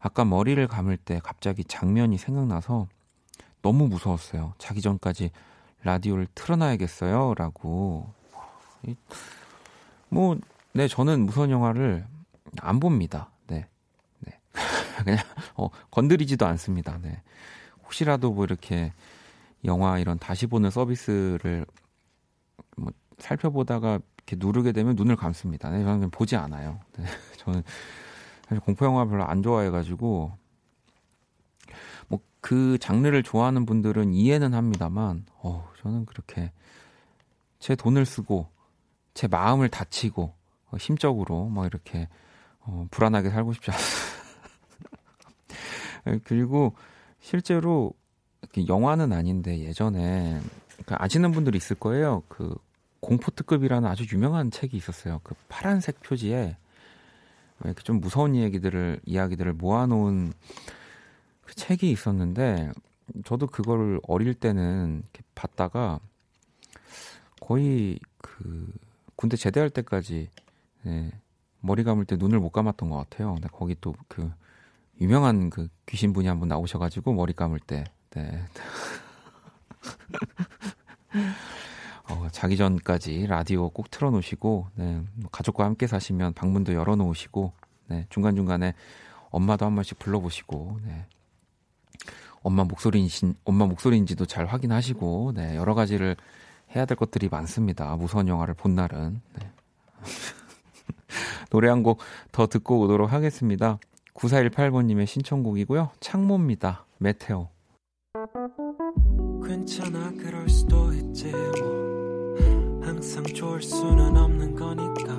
아까 0.00 0.24
머리를 0.24 0.66
감을 0.66 0.96
때 0.96 1.20
갑자기 1.22 1.62
장면이 1.64 2.18
생각나서 2.18 2.88
너무 3.62 3.86
무서웠어요. 3.86 4.52
자기 4.58 4.80
전까지 4.80 5.30
라디오를 5.84 6.26
틀어놔야겠어요. 6.34 7.34
라고. 7.38 8.12
뭐, 10.08 10.36
네, 10.72 10.88
저는 10.88 11.26
무서운 11.26 11.50
영화를 11.50 12.04
안 12.60 12.80
봅니다. 12.80 13.30
네. 13.46 13.64
네. 14.18 14.40
그냥, 15.04 15.18
어, 15.54 15.68
건드리지도 15.92 16.44
않습니다. 16.46 16.98
네. 17.00 17.22
혹시라도 17.84 18.32
뭐 18.32 18.44
이렇게 18.44 18.92
영화 19.64 20.00
이런 20.00 20.18
다시 20.18 20.48
보는 20.48 20.70
서비스를 20.70 21.64
뭐 22.76 22.92
살펴보다가 23.18 24.00
이렇게 24.18 24.36
누르게 24.38 24.72
되면 24.72 24.96
눈을 24.96 25.16
감습니다. 25.16 25.70
네, 25.70 25.84
저는 25.84 26.10
보지 26.10 26.36
않아요. 26.36 26.80
네, 26.96 27.04
저는 27.38 27.62
사실 28.48 28.60
공포 28.60 28.84
영화 28.84 29.04
별로 29.04 29.24
안 29.24 29.42
좋아해가지고 29.42 30.32
뭐 32.08 32.20
그 32.44 32.76
장르를 32.76 33.22
좋아하는 33.22 33.64
분들은 33.64 34.12
이해는 34.12 34.52
합니다만, 34.52 35.24
어, 35.38 35.66
저는 35.80 36.04
그렇게 36.04 36.52
제 37.58 37.74
돈을 37.74 38.04
쓰고 38.04 38.48
제 39.14 39.26
마음을 39.28 39.70
다치고 39.70 40.34
어, 40.70 40.76
심적으로 40.76 41.48
막 41.48 41.64
이렇게 41.64 42.06
어, 42.60 42.86
불안하게 42.90 43.30
살고 43.30 43.54
싶지 43.54 43.70
않아요. 43.70 43.80
그리고 46.24 46.74
실제로 47.18 47.94
영화는 48.68 49.14
아닌데 49.14 49.60
예전에 49.60 50.38
그러니까 50.74 51.02
아시는 51.02 51.32
분들이 51.32 51.56
있을 51.58 51.76
거예요. 51.76 52.22
그 52.28 52.54
공포 53.00 53.30
특급이라는 53.30 53.88
아주 53.88 54.04
유명한 54.12 54.50
책이 54.50 54.76
있었어요. 54.76 55.20
그 55.24 55.34
파란색 55.48 56.00
표지에 56.02 56.56
이렇게 57.64 57.82
좀 57.82 58.00
무서운 58.00 58.34
이야기들을 58.34 59.00
이야기들을 59.04 59.52
모아놓은 59.54 60.32
그 61.42 61.54
책이 61.54 61.90
있었는데 61.90 62.72
저도 63.24 63.46
그거를 63.46 64.00
어릴 64.08 64.34
때는 64.34 65.02
이렇게 65.04 65.22
봤다가 65.34 66.00
거의 67.40 67.98
그 68.18 68.72
군대 69.16 69.36
제대할 69.36 69.70
때까지 69.70 70.30
네, 70.82 71.12
머리 71.60 71.84
감을 71.84 72.04
때 72.06 72.16
눈을 72.16 72.38
못 72.40 72.50
감았던 72.50 72.88
것 72.90 72.96
같아요. 72.96 73.34
근데 73.34 73.48
거기 73.52 73.76
또 73.80 73.94
그 74.08 74.30
유명한 75.00 75.50
그 75.50 75.68
귀신 75.86 76.12
분이 76.12 76.28
한 76.28 76.38
분 76.38 76.48
나오셔가지고 76.48 77.12
머리 77.14 77.32
감을 77.32 77.58
때 77.60 77.84
네. 78.10 78.44
어, 82.10 82.28
자기 82.32 82.56
전까지 82.56 83.26
라디오 83.26 83.70
꼭 83.70 83.90
틀어놓으시고, 83.90 84.66
네, 84.74 85.00
뭐 85.14 85.30
가족과 85.30 85.64
함께 85.64 85.86
사시면 85.86 86.34
방문도 86.34 86.74
열어놓으시고, 86.74 87.52
네, 87.88 88.06
중간 88.10 88.36
중간에 88.36 88.74
엄마도 89.30 89.64
한 89.66 89.74
번씩 89.74 89.98
불러보시고, 89.98 90.80
네, 90.84 91.06
엄마 92.42 92.64
목소리인지, 92.64 93.34
엄마 93.44 93.66
목소리인지도 93.66 94.26
잘 94.26 94.46
확인하시고, 94.46 95.32
네, 95.34 95.56
여러 95.56 95.74
가지를 95.74 96.16
해야 96.76 96.84
될 96.84 96.96
것들이 96.96 97.28
많습니다. 97.28 97.96
무서운 97.96 98.28
영화를 98.28 98.54
본 98.54 98.74
날은. 98.74 99.20
네. 99.38 99.50
노래 101.50 101.68
한 101.68 101.82
곡 101.82 102.00
더 102.32 102.46
듣고 102.48 102.80
오도록 102.80 103.12
하겠습니다. 103.12 103.78
9418번님의 104.14 105.06
신청곡이고요. 105.06 105.90
창모입니다. 106.00 106.84
메테오. 106.98 107.48
괜찮아, 109.46 110.10
그럴 110.12 110.48
수도 110.48 110.83
있지, 111.24 111.32
뭐. 111.60 112.80
항상 112.82 113.24
좋을 113.24 113.62
수는 113.62 114.16
없는 114.16 114.54
거니까 114.54 115.16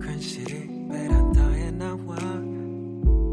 괜시리 0.00 0.68
베란다에 0.88 1.70
나와 1.72 2.16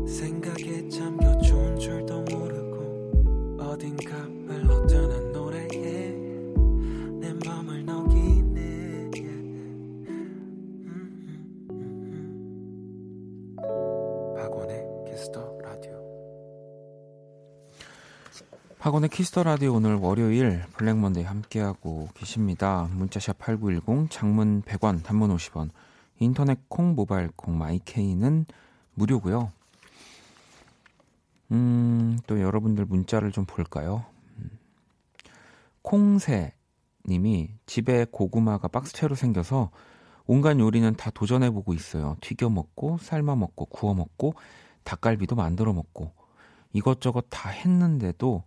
생각에 0.07 0.87
잠겨 0.89 1.37
좋은 1.39 1.77
줄도 1.77 2.21
모르고 2.23 3.57
어딘가 3.59 4.15
박원의 18.79 19.09
Kiss 19.09 19.29
the 19.29 19.43
Radio 19.43 19.73
오늘 19.73 19.95
월요일 19.95 20.63
Black 20.77 20.99
Monday 20.99 21.25
함께하고 21.25 22.07
계십니다. 22.13 22.87
문자샵 22.93 23.37
8910, 23.37 24.09
장문 24.09 24.61
100원, 24.61 25.03
단문 25.03 25.35
50원, 25.35 25.69
인터넷 26.19 26.57
콩, 26.69 26.95
모바일 26.95 27.29
콩, 27.35 27.57
마이케이는 27.57 28.45
무료고요. 28.93 29.51
음, 31.51 32.19
또 32.25 32.39
여러분들 32.39 32.85
문자를 32.85 33.33
좀 33.33 33.43
볼까요? 33.43 34.05
음. 34.37 34.49
콩새 35.81 36.53
님이 37.05 37.49
집에 37.65 38.05
고구마가 38.09 38.69
박스채로 38.69 39.13
생겨서 39.13 39.71
온갖 40.25 40.57
요리는 40.57 40.95
다 40.95 41.11
도전해 41.11 41.49
보고 41.51 41.73
있어요. 41.73 42.15
튀겨 42.21 42.49
먹고, 42.49 42.97
삶아 43.01 43.35
먹고, 43.35 43.65
구워 43.65 43.93
먹고, 43.93 44.35
닭갈비도 44.85 45.35
만들어 45.35 45.73
먹고, 45.73 46.13
이것저것 46.71 47.25
다 47.29 47.49
했는데도 47.49 48.43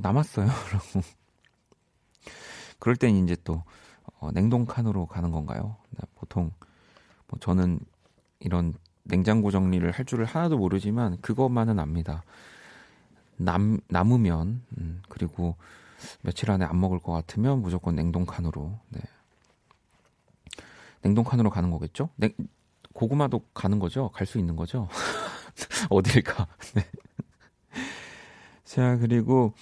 남았어요. 0.00 0.46
라고. 0.72 1.02
그럴 2.78 2.96
땐 2.96 3.16
이제 3.16 3.36
또 3.44 3.62
어, 4.20 4.30
냉동 4.32 4.66
칸으로 4.66 5.06
가는 5.06 5.30
건가요? 5.30 5.76
네, 5.90 6.00
보통 6.14 6.52
뭐 7.28 7.38
저는 7.40 7.80
이런 8.40 8.74
냉장고 9.04 9.50
정리를 9.50 9.88
할 9.90 10.04
줄을 10.04 10.24
하나도 10.24 10.58
모르지만 10.58 11.20
그것만은 11.20 11.78
압니다. 11.78 12.22
남 13.36 13.78
남으면 13.88 14.62
음, 14.78 15.02
그리고 15.08 15.56
며칠 16.22 16.50
안에 16.50 16.64
안 16.64 16.80
먹을 16.80 16.98
것 16.98 17.12
같으면 17.12 17.60
무조건 17.62 17.94
냉동 17.96 18.24
칸으로 18.26 18.78
네. 18.90 19.00
냉동 21.02 21.24
칸으로 21.24 21.50
가는 21.50 21.70
거겠죠? 21.70 22.10
냉, 22.16 22.32
고구마도 22.94 23.40
가는 23.54 23.78
거죠? 23.78 24.10
갈 24.10 24.26
수 24.26 24.38
있는 24.38 24.56
거죠? 24.56 24.88
어딜까? 25.90 26.46
네. 26.74 26.86
자 28.64 28.96
그리고 28.98 29.52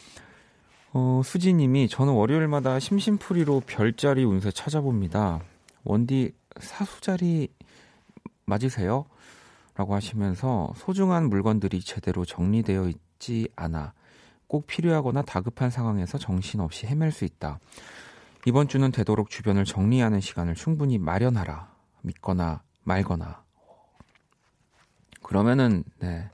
어, 0.97 1.22
수지님이 1.24 1.88
저는 1.88 2.12
월요일마다 2.12 2.78
심심풀이로 2.78 3.62
별자리 3.66 4.22
운세 4.22 4.53
찾아봅니다. 4.53 5.40
원디 5.82 6.32
사수자리 6.61 7.49
맞으세요? 8.45 9.05
라고 9.74 9.97
하시면서 9.97 10.72
소중한 10.76 11.28
물건들이 11.28 11.80
제대로 11.80 12.24
정리되어 12.24 12.88
있지 12.90 13.49
않아 13.57 13.92
꼭 14.47 14.68
필요하거나 14.68 15.22
다급한 15.22 15.68
상황에서 15.68 16.16
정신없이 16.16 16.86
헤맬 16.86 17.11
수 17.11 17.24
있다. 17.24 17.59
이번 18.47 18.68
주는 18.68 18.92
되도록 18.92 19.30
주변을 19.30 19.64
정리하는 19.64 20.20
시간을 20.20 20.55
충분히 20.55 20.99
마련하라. 20.99 21.74
믿거나 22.03 22.62
말거나. 22.84 23.42
그러면은, 25.22 25.82
네. 25.99 26.30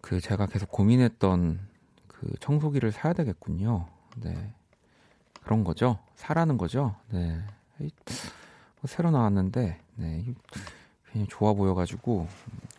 그 0.00 0.20
제가 0.20 0.46
계속 0.46 0.68
고민했던 0.72 1.69
그 2.20 2.34
청소기를 2.38 2.92
사야 2.92 3.14
되겠군요. 3.14 3.86
네. 4.16 4.52
그런 5.42 5.64
거죠. 5.64 5.98
사라는 6.16 6.58
거죠. 6.58 6.94
네. 7.08 7.42
뭐 7.78 7.88
새로 8.84 9.10
나왔는데, 9.10 9.80
네. 9.96 10.24
괜히 11.10 11.26
좋아 11.28 11.54
보여가지고 11.54 12.28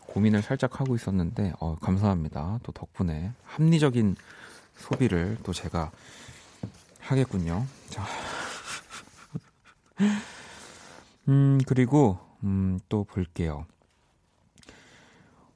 고민을 0.06 0.44
살짝 0.44 0.80
하고 0.80 0.94
있었는데, 0.94 1.54
어, 1.60 1.76
감사합니다. 1.82 2.60
또 2.62 2.72
덕분에 2.72 3.32
합리적인 3.44 4.16
소비를 4.76 5.40
또 5.42 5.54
제가 5.54 5.90
하겠군요. 7.00 7.66
자. 7.90 8.06
음, 11.30 11.60
그리고, 11.66 12.20
음, 12.44 12.80
또 12.90 13.06
볼게요. 13.06 13.66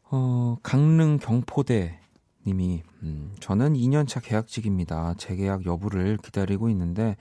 어, 0.06 0.58
강릉 0.64 1.20
경포대 1.20 2.00
님이, 2.46 2.84
음, 3.04 3.36
저는 3.40 3.74
2년차 3.74 4.24
계약직입니다. 4.24 5.16
재계약 5.18 5.66
여부를 5.66 6.18
기다리고 6.18 6.70
있는데, 6.70 7.18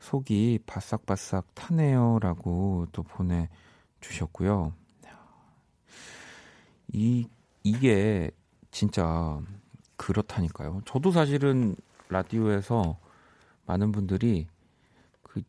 속이 0.00 0.60
바싹바싹 0.66 1.54
타네요. 1.54 2.18
라고 2.20 2.86
또 2.92 3.02
보내 3.02 3.48
주셨고요. 4.00 4.72
이, 6.92 7.26
이게 7.62 8.30
진짜 8.70 9.40
그렇다니까요. 9.96 10.82
저도 10.84 11.12
사실은 11.12 11.76
라디오에서 12.08 12.98
많은 13.66 13.92
분들이 13.92 14.46
그 15.22 15.42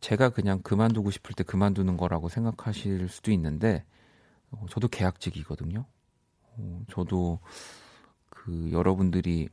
제가 0.00 0.30
그냥 0.30 0.60
그만두고 0.62 1.10
싶을 1.10 1.34
때 1.34 1.44
그만두는 1.44 1.96
거라고 1.96 2.28
생각하실 2.28 3.08
수도 3.08 3.30
있는데 3.30 3.84
어, 4.50 4.66
저도 4.68 4.88
계약직이거든요. 4.88 5.84
어, 6.56 6.82
저도 6.90 7.38
그 8.44 8.70
여러분들이 8.72 9.48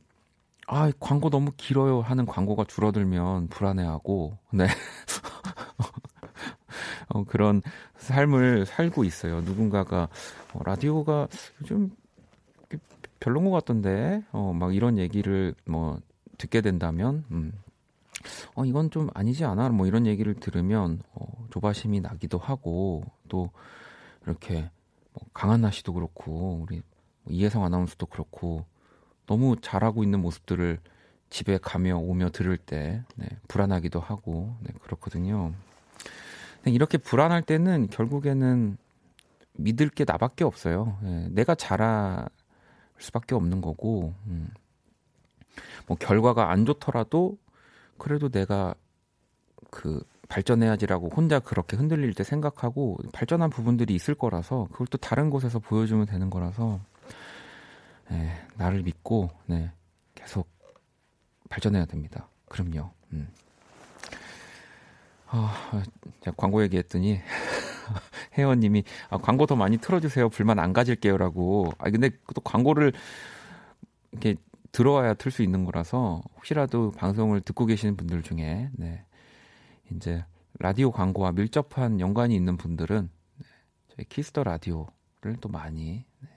아 0.66 0.90
광고 0.98 1.30
너무 1.30 1.52
길어요 1.56 2.00
하는 2.00 2.26
광고가 2.26 2.64
줄어들면 2.64 3.48
불안해하고 3.48 4.36
네 4.52 4.66
어, 7.08 7.24
그런 7.24 7.62
삶을 7.98 8.66
살고 8.66 9.04
있어요. 9.04 9.40
누군가가 9.42 10.08
어, 10.52 10.60
라디오가 10.64 11.28
요즘 11.62 11.90
별론 13.20 13.44
것 13.44 13.50
같던데 13.50 14.22
어, 14.32 14.52
막 14.52 14.74
이런 14.74 14.98
얘기를 14.98 15.54
뭐 15.64 16.00
듣게 16.38 16.60
된다면 16.60 17.24
음, 17.30 17.52
어, 18.54 18.64
이건 18.64 18.90
좀 18.90 19.08
아니지 19.14 19.44
않아? 19.44 19.70
뭐 19.70 19.86
이런 19.86 20.06
얘기를 20.06 20.34
들으면 20.34 21.00
어, 21.14 21.46
조바심이 21.50 22.00
나기도 22.00 22.38
하고 22.38 23.04
또 23.28 23.50
이렇게 24.24 24.70
뭐 25.12 25.22
강한나 25.32 25.70
씨도 25.70 25.94
그렇고 25.94 26.60
우리 26.62 26.82
뭐 27.22 27.34
이혜성 27.34 27.64
아나운서도 27.64 28.06
그렇고 28.06 28.64
너무 29.26 29.56
잘하고 29.60 30.02
있는 30.02 30.20
모습들을 30.20 30.78
집에 31.30 31.58
가며 31.58 31.98
오며 31.98 32.30
들을 32.30 32.56
때 32.56 33.02
네, 33.16 33.28
불안하기도 33.48 34.00
하고 34.00 34.56
네, 34.60 34.72
그렇거든요. 34.82 35.52
이렇게 36.64 36.98
불안할 36.98 37.42
때는 37.42 37.88
결국에는 37.88 38.76
믿을 39.54 39.88
게 39.88 40.04
나밖에 40.04 40.44
없어요. 40.44 40.98
네, 41.02 41.28
내가 41.30 41.54
잘할 41.54 42.28
수밖에 42.98 43.34
없는 43.34 43.60
거고, 43.60 44.14
음. 44.26 44.50
뭐 45.86 45.96
결과가 45.96 46.50
안 46.50 46.66
좋더라도 46.66 47.38
그래도 47.98 48.28
내가 48.28 48.74
그 49.70 50.02
발전해야지라고 50.28 51.08
혼자 51.08 51.38
그렇게 51.38 51.76
흔들릴 51.76 52.12
때 52.14 52.24
생각하고 52.24 52.98
발전한 53.12 53.48
부분들이 53.48 53.94
있을 53.94 54.14
거라서 54.14 54.66
그걸 54.72 54.86
또 54.88 54.98
다른 54.98 55.30
곳에서 55.30 55.58
보여주면 55.60 56.06
되는 56.06 56.28
거라서 56.30 56.80
네, 58.10 58.32
나를 58.56 58.82
믿고 58.82 59.30
네, 59.46 59.70
계속 60.14 60.48
발전해야 61.48 61.86
됩니다. 61.86 62.28
그럼요. 62.48 62.90
음. 63.12 63.28
아, 65.28 65.82
광고 66.36 66.62
얘기했더니 66.62 67.20
혜원님이 68.38 68.84
아, 69.10 69.18
광고 69.18 69.46
더 69.46 69.56
많이 69.56 69.78
틀어주세요. 69.78 70.28
불만 70.28 70.58
안 70.58 70.72
가질게요라고. 70.72 71.72
아 71.78 71.90
근데 71.90 72.10
또 72.34 72.40
광고를 72.40 72.92
이렇게 74.12 74.36
들어와야 74.72 75.14
틀 75.14 75.30
수 75.32 75.42
있는 75.42 75.64
거라서 75.64 76.22
혹시라도 76.36 76.92
방송을 76.92 77.40
듣고 77.40 77.66
계시는 77.66 77.96
분들 77.96 78.22
중에 78.22 78.70
네, 78.74 79.04
이제 79.90 80.24
라디오 80.58 80.90
광고와 80.90 81.32
밀접한 81.32 82.00
연관이 82.00 82.34
있는 82.34 82.56
분들은 82.56 83.10
네, 83.38 83.46
저희 83.88 84.04
Kiss 84.06 84.28
the 84.28 84.44
Radio를 84.44 85.36
또 85.40 85.48
많이 85.48 86.04
네, 86.20 86.28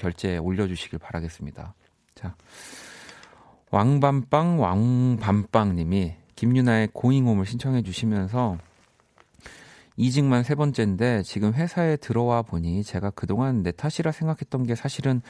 결재에 0.00 0.38
올려주시길 0.38 0.98
바라겠습니다. 0.98 1.74
자, 2.14 2.34
왕밤빵 3.70 4.58
왕밤빵님이 4.60 6.14
김유나의 6.34 6.88
고잉홈을 6.94 7.44
신청해 7.44 7.82
주시면서 7.82 8.56
이직만 9.96 10.42
세 10.42 10.54
번째인데 10.54 11.22
지금 11.22 11.52
회사에 11.52 11.96
들어와 11.96 12.40
보니 12.40 12.82
제가 12.82 13.10
그동안 13.10 13.62
내 13.62 13.70
탓이라 13.70 14.12
생각했던 14.12 14.64
게 14.64 14.74
사실은 14.74 15.20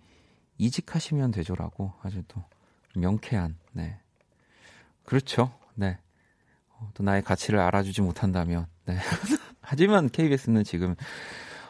이직하시면 0.57 1.31
되죠라고 1.31 1.93
아주 2.01 2.23
또 2.27 2.43
명쾌한 2.95 3.57
네 3.71 3.99
그렇죠 5.05 5.53
네 5.75 5.97
어, 6.69 6.89
또 6.93 7.03
나의 7.03 7.23
가치를 7.23 7.59
알아주지 7.59 8.01
못한다면 8.01 8.67
네 8.85 8.97
하지만 9.61 10.09
KBS는 10.09 10.63
지금 10.63 10.95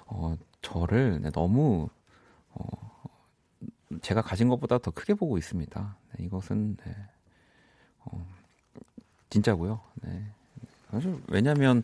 어 0.07 0.35
저를 0.61 1.21
네, 1.21 1.29
너무 1.31 1.89
어 2.53 2.65
제가 4.01 4.21
가진 4.21 4.47
것보다 4.49 4.77
더 4.77 4.91
크게 4.91 5.13
보고 5.13 5.37
있습니다. 5.37 5.95
네, 6.17 6.25
이것은 6.25 6.77
네. 6.77 6.95
어, 8.05 8.25
진짜고요. 9.29 9.79
네. 10.01 10.25
사실 10.91 11.21
왜냐면 11.27 11.81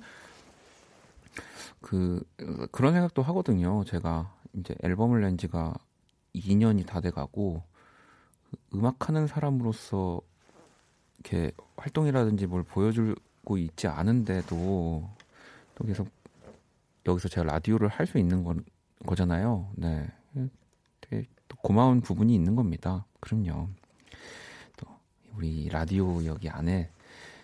그 1.81 2.23
그런 2.71 2.93
생각도 2.93 3.21
하거든요. 3.23 3.83
제가 3.85 4.33
이제 4.53 4.75
앨범을 4.83 5.21
낸 5.21 5.37
지가 5.37 5.75
2년이 6.33 6.85
다 6.85 7.01
돼가고 7.01 7.63
음악하는 8.73 9.27
사람으로서 9.27 10.21
이렇게 11.19 11.51
활동이라든지 11.77 12.47
뭘 12.47 12.63
보여주고 12.63 13.57
있지 13.57 13.87
않은데도 13.87 15.09
또 15.75 15.85
계속 15.85 16.09
여기서 17.11 17.27
제가 17.29 17.45
라디오를 17.51 17.87
할 17.89 18.05
수 18.07 18.17
있는 18.17 18.43
건, 18.43 18.63
거잖아요. 19.05 19.71
네. 19.75 20.07
되게 21.01 21.25
또 21.47 21.55
고마운 21.57 22.01
부분이 22.01 22.33
있는 22.33 22.55
겁니다. 22.55 23.05
그럼요. 23.19 23.69
또 24.77 24.87
우리 25.33 25.69
라디오 25.69 26.23
여기 26.25 26.49
안에 26.49 26.89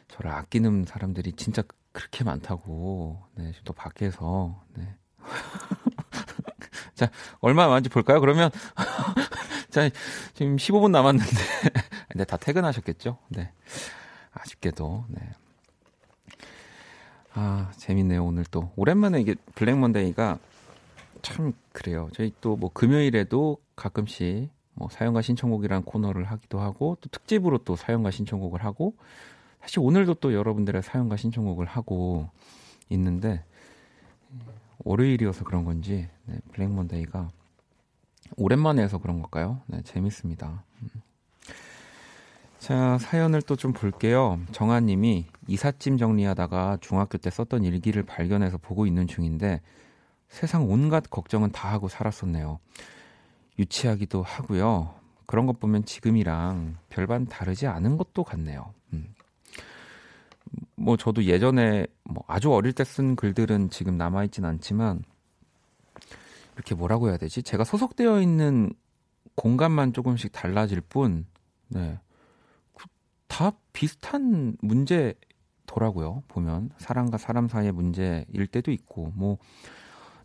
저를 0.10 0.32
아끼는 0.32 0.86
사람들이 0.86 1.34
진짜 1.34 1.64
그렇게 1.92 2.24
많다고. 2.24 3.22
네, 3.36 3.54
또 3.64 3.74
밖에서. 3.74 4.64
네. 4.76 4.96
자, 6.96 7.10
얼마 7.40 7.68
많은지 7.68 7.90
볼까요? 7.90 8.20
그러면 8.20 8.52
자, 9.70 9.90
지금 10.34 10.58
15분 10.58 10.92
남았는데 10.92 11.32
근데 12.10 12.24
다 12.26 12.38
퇴근하셨겠죠? 12.38 13.18
네. 13.30 13.52
아쉽게도. 14.32 15.06
네. 15.10 15.22
아, 17.36 17.72
재밌네요. 17.78 18.24
오늘 18.26 18.46
또 18.52 18.72
오랜만에 18.76 19.22
이게 19.22 19.36
Black 19.56 19.78
Monday가 19.78 20.38
참 21.22 21.54
그래요. 21.72 22.10
저희 22.14 22.32
또 22.42 22.56
뭐 22.56 22.70
금요일에도 22.74 23.58
가끔씩 23.76 24.50
뭐 24.76 24.88
사연과 24.92 25.22
신청곡이라는 25.22 25.84
코너를 25.84 26.26
하기도 26.26 26.60
하고 26.60 26.98
또 27.02 27.10
특집으로 27.10 27.60
또 27.60 27.76
사연과 27.76 28.12
신청곡을 28.12 28.64
하고 28.64 28.94
사실 29.62 29.80
오늘도 29.80 30.16
또 30.16 30.34
여러분들의 30.34 30.82
사연과 30.84 31.16
신청곡을 31.18 31.66
하고 31.66 32.30
있는데 32.90 33.44
월요일이어서 34.80 35.44
그런 35.46 35.64
건지 35.64 36.10
네, 36.26 36.38
Black 36.52 36.70
Monday가 36.72 37.32
오랜만에 38.38 38.82
해서 38.84 38.98
그런 38.98 39.22
걸까요? 39.22 39.62
네, 39.68 39.82
재밌습니다. 39.84 40.64
음. 40.82 40.90
자, 42.60 42.98
사연을 43.00 43.42
또 43.44 43.56
좀 43.56 43.74
볼게요. 43.74 44.40
정아님이 44.52 45.26
이삿짐 45.48 45.98
정리하다가 45.98 46.78
중학교 46.82 47.18
때 47.18 47.30
썼던 47.30 47.64
일기를 47.64 48.04
발견해서 48.04 48.58
보고 48.58 48.86
있는 48.86 49.08
중인데 49.08 49.62
세상 50.30 50.70
온갖 50.70 51.10
걱정은 51.10 51.52
다 51.52 51.72
하고 51.72 51.88
살았었네요. 51.88 52.60
유치하기도 53.60 54.24
하고요. 54.24 54.96
그런 55.26 55.46
것 55.46 55.60
보면 55.60 55.86
지금이랑 55.86 56.78
별반 56.90 57.26
다르지 57.26 57.68
않은 57.68 57.98
것도 57.98 58.24
같네요. 58.24 58.74
음. 58.94 59.14
뭐 60.76 60.98
저도 60.98 61.24
예전에 61.24 61.88
뭐 62.04 62.24
아주 62.28 62.52
어릴 62.52 62.74
때 62.74 62.84
쓴 62.84 63.16
글들은 63.16 63.70
지금 63.70 63.98
남아 63.98 64.26
있진 64.26 64.46
않지만 64.46 65.04
이렇게 66.56 66.76
뭐라고 66.76 67.10
해야 67.10 67.18
되지? 67.18 67.42
제가 67.42 67.64
소속되어 67.64 68.22
있는 68.22 68.74
공간만 69.36 69.94
조금씩 69.94 70.32
달라질 70.32 70.82
뿐, 70.82 71.26
네. 71.70 72.00
다 73.28 73.52
비슷한 73.72 74.56
문제 74.62 75.16
더라고요. 75.74 76.24
보면 76.28 76.70
사람과 76.78 77.18
사람 77.18 77.48
사이의 77.48 77.72
문제일 77.72 78.48
때도 78.48 78.72
있고 78.72 79.12
뭐 79.16 79.38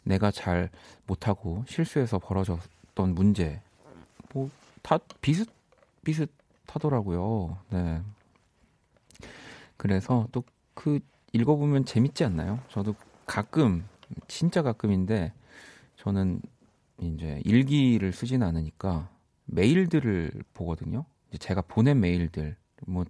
내가 0.05 0.31
잘 0.31 0.71
못하고 1.07 1.65
실수해서 1.67 2.19
벌어졌던 2.19 3.15
문제 3.15 3.61
뭐 4.35 4.51
다 4.83 4.99
비슷 5.21 5.51
비슷하더라고요. 6.05 7.59
네. 7.71 8.03
그래서 9.77 10.29
또 10.33 10.43
그 10.75 11.01
읽어보면 11.33 11.87
재밌지 11.87 12.25
않나요? 12.25 12.61
저도 12.69 12.95
가끔 13.27 13.85
진짜 14.29 14.63
가끔인데 14.63 15.33
저는 15.97 16.41
이제 17.01 17.43
일기를 17.45 18.13
쓰진 18.13 18.45
않으니까 18.45 19.11
메일들을 19.47 20.45
보거든요. 20.55 21.05
제가 21.41 21.63
보낸 21.63 21.99
메일들 21.99 22.57
뭐 22.87 23.05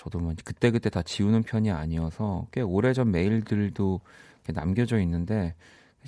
저도 0.00 0.18
뭐 0.18 0.32
그때 0.46 0.70
그때 0.70 0.88
다 0.88 1.02
지우는 1.02 1.42
편이 1.42 1.70
아니어서 1.70 2.46
꽤 2.52 2.62
오래전 2.62 3.10
메일들도 3.10 4.00
남겨져 4.54 4.98
있는데 5.00 5.54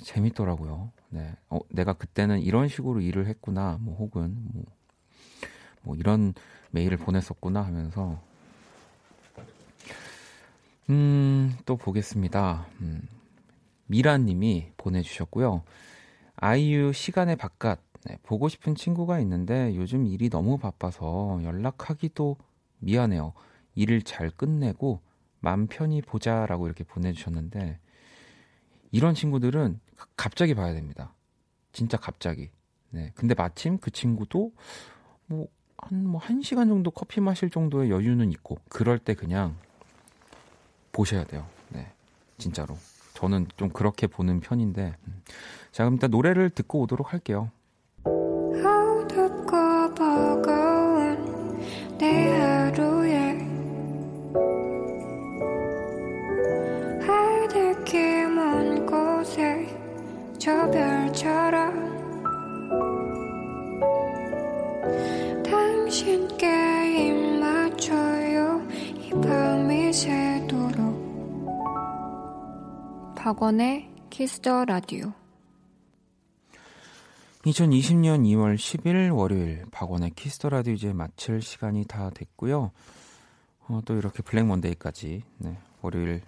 재밌더라고요. 0.01 0.91
네, 1.09 1.31
어, 1.47 1.59
내가 1.69 1.93
그때는 1.93 2.41
이런 2.41 2.67
식으로 2.67 3.01
일을 3.01 3.27
했구나, 3.27 3.77
뭐 3.81 3.95
혹은 3.95 4.35
뭐, 4.51 4.63
뭐 5.83 5.95
이런 5.95 6.33
메일을 6.71 6.97
보냈었구나 6.97 7.61
하면서 7.61 8.19
음, 10.89 11.55
또 11.67 11.77
보겠습니다. 11.77 12.65
음, 12.81 13.07
미라님이 13.85 14.71
보내주셨고요. 14.75 15.61
아이유 16.35 16.93
시간의 16.93 17.35
바깥 17.35 17.79
네, 18.05 18.17
보고 18.23 18.49
싶은 18.49 18.73
친구가 18.73 19.19
있는데 19.19 19.75
요즘 19.75 20.07
일이 20.07 20.31
너무 20.31 20.57
바빠서 20.57 21.39
연락하기도 21.43 22.37
미안해요. 22.79 23.33
일을 23.75 24.01
잘 24.01 24.29
끝내고 24.29 24.99
맘 25.39 25.67
편히 25.67 26.01
보자라고 26.01 26.67
이렇게 26.67 26.83
보내주셨는데 26.83 27.79
이런 28.91 29.15
친구들은 29.15 29.79
갑자기 30.15 30.53
봐야 30.53 30.73
됩니다. 30.73 31.13
진짜 31.71 31.97
갑자기. 31.97 32.49
네. 32.91 33.11
근데 33.15 33.33
마침 33.33 33.77
그 33.77 33.91
친구도 33.91 34.51
뭐 35.27 35.47
한 35.77 36.05
뭐 36.05 36.17
한 36.19 36.41
시간 36.41 36.69
정도 36.69 36.91
커피 36.91 37.19
마실 37.19 37.49
정도의 37.49 37.89
여유는 37.89 38.31
있고 38.31 38.57
그럴 38.69 38.97
때 38.99 39.13
그냥 39.15 39.57
보셔야 40.93 41.25
돼요. 41.25 41.45
네. 41.69 41.91
진짜로. 42.37 42.77
저는 43.15 43.47
좀 43.57 43.69
그렇게 43.69 44.07
보는 44.07 44.39
편인데. 44.39 44.95
음. 45.07 45.21
자, 45.71 45.83
그럼 45.83 45.95
일단 45.95 46.09
노래를 46.11 46.49
듣고 46.51 46.81
오도록 46.81 47.11
할게요. 47.13 47.51
박원의 73.33 73.89
Kiss 74.11 74.42
the 74.42 74.65
Radio 74.65 75.11
2020년 77.45 78.21
2월 78.27 78.55
10일 78.55 79.11
월요일 79.15 79.65
박원의 79.71 80.11
Kiss 80.11 80.33
the 80.33 80.49
Radio 80.49 80.75
이제 80.75 80.93
마칠 80.93 81.41
시간이 81.41 81.85
다 81.85 82.11
됐고요. 82.11 82.69
어, 83.67 83.81
또 83.85 83.95
이렇게 83.95 84.21
Black 84.21 84.45
Monday까지 84.45 85.23
네, 85.39 85.57
월요일 85.81 86.21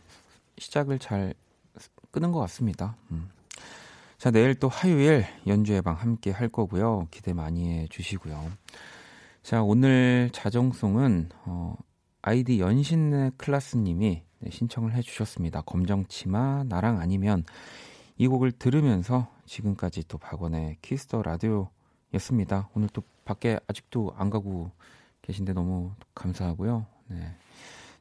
시작을 0.58 0.98
잘 0.98 1.36
끊는 2.10 2.32
것 2.32 2.40
같습니다. 2.40 2.96
음. 3.12 3.30
자, 4.18 4.32
내일 4.32 4.56
또 4.56 4.68
화요일 4.68 5.28
연주의 5.46 5.84
방 5.84 5.94
함께 5.94 6.32
할 6.32 6.50
거고요. 6.50 7.08
기대 7.12 7.34
많이 7.34 7.70
해 7.70 7.88
주시고요. 7.88 8.52
자, 9.44 9.62
오늘 9.62 10.32
자정송은 10.34 11.30
어, 11.46 11.76
아이디 12.24 12.60
연신내 12.60 13.34
클라스님이 13.38 14.10
네, 14.10 14.25
신청을 14.50 14.94
해 14.94 15.02
주셨습니다. 15.02 15.62
검정치마 15.62 16.66
나랑 16.66 17.00
아니면 17.00 17.44
이 18.18 18.28
곡을 18.28 18.52
들으면서 18.52 19.28
지금까지 19.46 20.04
또 20.08 20.18
박원의 20.18 20.78
Kiss 20.82 21.05
the 21.05 21.22
Radio였습니다. 21.22 22.70
오늘 22.74 22.90
또 22.90 23.04
밖에 23.26 23.60
아직도 23.68 24.14
안 24.16 24.30
가고 24.30 24.72
계신데 25.22 25.54
너무 25.54 25.92
감사하고요. 26.14 26.86
네. 27.08 27.36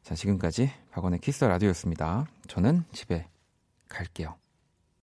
자, 0.02 0.14
지금까지 0.14 0.70
박원의 0.90 1.20
Kiss 1.20 1.36
the 1.36 1.48
Radio였습니다. 1.48 2.26
저는 2.46 2.84
집에 2.92 3.26
갈게요. 3.88 4.36